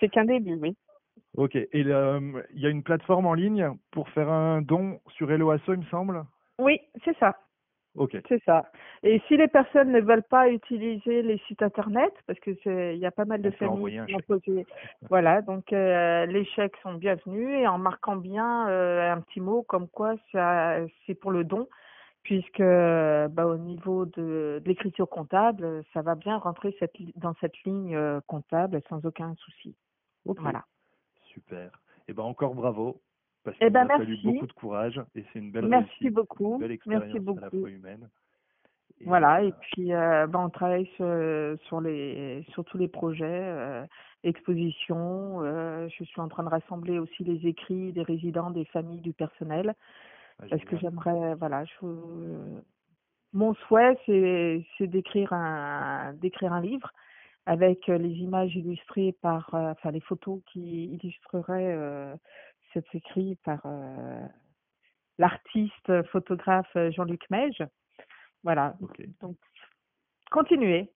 C'est 0.00 0.08
qu'un 0.08 0.24
début, 0.24 0.54
oui. 0.54 0.76
Ok, 1.36 1.54
et 1.54 1.68
il 1.72 1.86
y 1.86 2.66
a 2.66 2.68
une 2.68 2.82
plateforme 2.82 3.26
en 3.26 3.34
ligne 3.34 3.70
pour 3.92 4.08
faire 4.08 4.28
un 4.28 4.60
don 4.60 4.98
sur 5.10 5.30
Helloasso, 5.30 5.72
il 5.72 5.78
me 5.78 5.84
semble? 5.84 6.24
Oui, 6.58 6.80
c'est 7.04 7.16
ça. 7.18 7.36
C'est 8.28 8.42
ça. 8.44 8.70
Et 9.02 9.20
si 9.28 9.36
les 9.36 9.48
personnes 9.48 9.92
ne 9.92 10.00
veulent 10.00 10.22
pas 10.22 10.48
utiliser 10.48 11.22
les 11.22 11.38
sites 11.46 11.62
internet, 11.62 12.12
parce 12.26 12.38
que 12.40 12.50
c'est, 12.62 12.94
il 12.94 13.00
y 13.00 13.06
a 13.06 13.10
pas 13.10 13.24
mal 13.24 13.42
de 13.42 13.50
familles 13.50 14.02
qui 14.06 14.14
ont 14.14 14.20
posé, 14.26 14.66
voilà, 15.08 15.42
donc 15.42 15.72
euh, 15.72 16.26
les 16.26 16.44
chèques 16.44 16.76
sont 16.82 16.94
bienvenus 16.94 17.60
et 17.60 17.66
en 17.66 17.78
marquant 17.78 18.16
bien 18.16 18.68
euh, 18.68 19.12
un 19.12 19.20
petit 19.20 19.40
mot 19.40 19.62
comme 19.62 19.88
quoi 19.88 20.14
ça, 20.32 20.78
c'est 21.06 21.14
pour 21.14 21.30
le 21.30 21.44
don, 21.44 21.68
puisque 22.22 22.60
bah, 22.60 23.46
au 23.46 23.56
niveau 23.56 24.06
de, 24.06 24.62
l'écriture 24.64 25.08
comptable, 25.08 25.82
ça 25.92 26.02
va 26.02 26.14
bien 26.14 26.36
rentrer 26.36 26.76
cette, 26.78 26.94
dans 27.16 27.34
cette 27.40 27.56
ligne 27.64 27.94
euh, 27.96 28.20
comptable 28.26 28.80
sans 28.88 29.04
aucun 29.04 29.34
souci. 29.36 29.76
Voilà. 30.24 30.64
Super. 31.32 31.70
Et 32.06 32.12
eh 32.12 32.14
ben 32.14 32.22
encore 32.22 32.54
bravo 32.54 33.02
parce 33.50 33.56
eh 33.60 33.70
ben, 33.70 33.88
a 33.90 33.98
fallu 33.98 34.18
beaucoup 34.22 34.46
de 34.46 34.52
courage 34.52 35.00
et 35.14 35.24
c'est 35.32 35.38
une 35.38 35.50
belle 35.50 35.66
merci 35.66 36.10
beaucoup. 36.10 36.58
belle 36.58 36.72
expérience 36.72 37.04
merci 37.04 37.18
beaucoup. 37.20 37.38
à 37.38 37.42
la 37.42 37.50
fois 37.50 37.70
humaine. 37.70 38.08
voilà, 39.04 39.42
et 39.42 39.48
euh, 39.48 39.52
puis 39.60 39.92
euh, 39.92 40.26
bah, 40.26 40.40
on 40.40 40.50
travaille 40.50 40.86
sur, 40.96 41.06
sur, 41.66 41.80
les, 41.80 42.44
sur 42.52 42.64
tous 42.64 42.78
les 42.78 42.88
projets, 42.88 43.26
euh, 43.26 43.84
expositions. 44.24 45.40
je 45.42 46.04
suis 46.04 46.20
en 46.20 46.28
train 46.28 46.42
de 46.42 46.48
rassembler 46.48 46.98
aussi 46.98 47.24
les 47.24 47.46
écrits 47.46 47.92
des 47.92 48.02
résidents, 48.02 48.50
des 48.50 48.64
familles, 48.66 49.00
du 49.00 49.12
personnel. 49.12 49.74
Ah, 50.40 50.44
parce 50.50 50.64
que 50.64 50.76
j'aimerais, 50.78 51.34
voilà, 51.34 51.64
je, 51.64 51.86
mon 53.32 53.54
souhait, 53.54 53.98
c'est 54.06 54.86
d'écrire 54.86 55.32
un, 55.32 56.12
d'écrire 56.14 56.52
un 56.52 56.60
livre 56.60 56.92
avec 57.48 57.86
les 57.86 58.10
images 58.10 58.54
illustrées 58.54 59.16
par, 59.22 59.48
enfin 59.54 59.90
les 59.90 60.00
photos 60.00 60.40
qui 60.52 60.84
illustreraient 60.84 61.74
cet 62.74 62.84
écrit 62.92 63.36
par 63.42 63.66
l'artiste 65.16 66.02
photographe 66.10 66.76
Jean-Luc 66.90 67.22
Meige. 67.30 67.64
Voilà. 68.44 68.74
Donc, 69.20 69.36
continuer, 70.30 70.90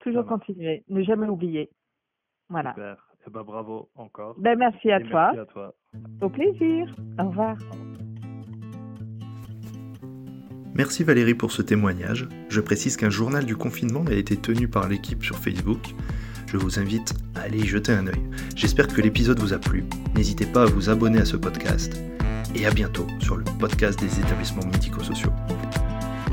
toujours 0.00 0.26
continuer, 0.26 0.82
ne 0.88 1.02
jamais 1.02 1.28
oublier. 1.28 1.70
Voilà. 2.48 2.70
Super. 2.70 3.12
Eh 3.26 3.30
ben, 3.30 3.44
bravo 3.44 3.88
encore. 3.94 4.34
Ben, 4.38 4.58
merci 4.58 4.90
à 4.90 5.00
toi. 5.00 5.32
Merci 5.32 5.38
à 5.38 5.46
toi. 5.46 5.74
Au 6.20 6.28
plaisir. 6.28 6.92
Au 7.20 7.28
revoir. 7.28 7.56
Merci 10.74 11.04
Valérie 11.04 11.34
pour 11.34 11.52
ce 11.52 11.60
témoignage. 11.60 12.26
Je 12.48 12.60
précise 12.60 12.96
qu'un 12.96 13.10
journal 13.10 13.44
du 13.44 13.56
confinement 13.56 14.04
a 14.08 14.14
été 14.14 14.36
tenu 14.36 14.68
par 14.68 14.88
l'équipe 14.88 15.22
sur 15.22 15.38
Facebook. 15.38 15.94
Je 16.46 16.56
vous 16.56 16.78
invite 16.78 17.14
à 17.34 17.40
aller 17.42 17.58
y 17.58 17.66
jeter 17.66 17.92
un 17.92 18.06
œil. 18.06 18.22
J'espère 18.56 18.88
que 18.88 19.00
l'épisode 19.02 19.38
vous 19.38 19.52
a 19.52 19.58
plu. 19.58 19.84
N'hésitez 20.14 20.46
pas 20.46 20.62
à 20.62 20.66
vous 20.66 20.88
abonner 20.88 21.18
à 21.20 21.24
ce 21.24 21.36
podcast. 21.36 22.00
et 22.54 22.66
à 22.66 22.70
bientôt 22.70 23.06
sur 23.18 23.36
le 23.36 23.44
podcast 23.58 23.98
des 23.98 24.20
établissements 24.20 24.66
médico-sociaux. 24.66 25.32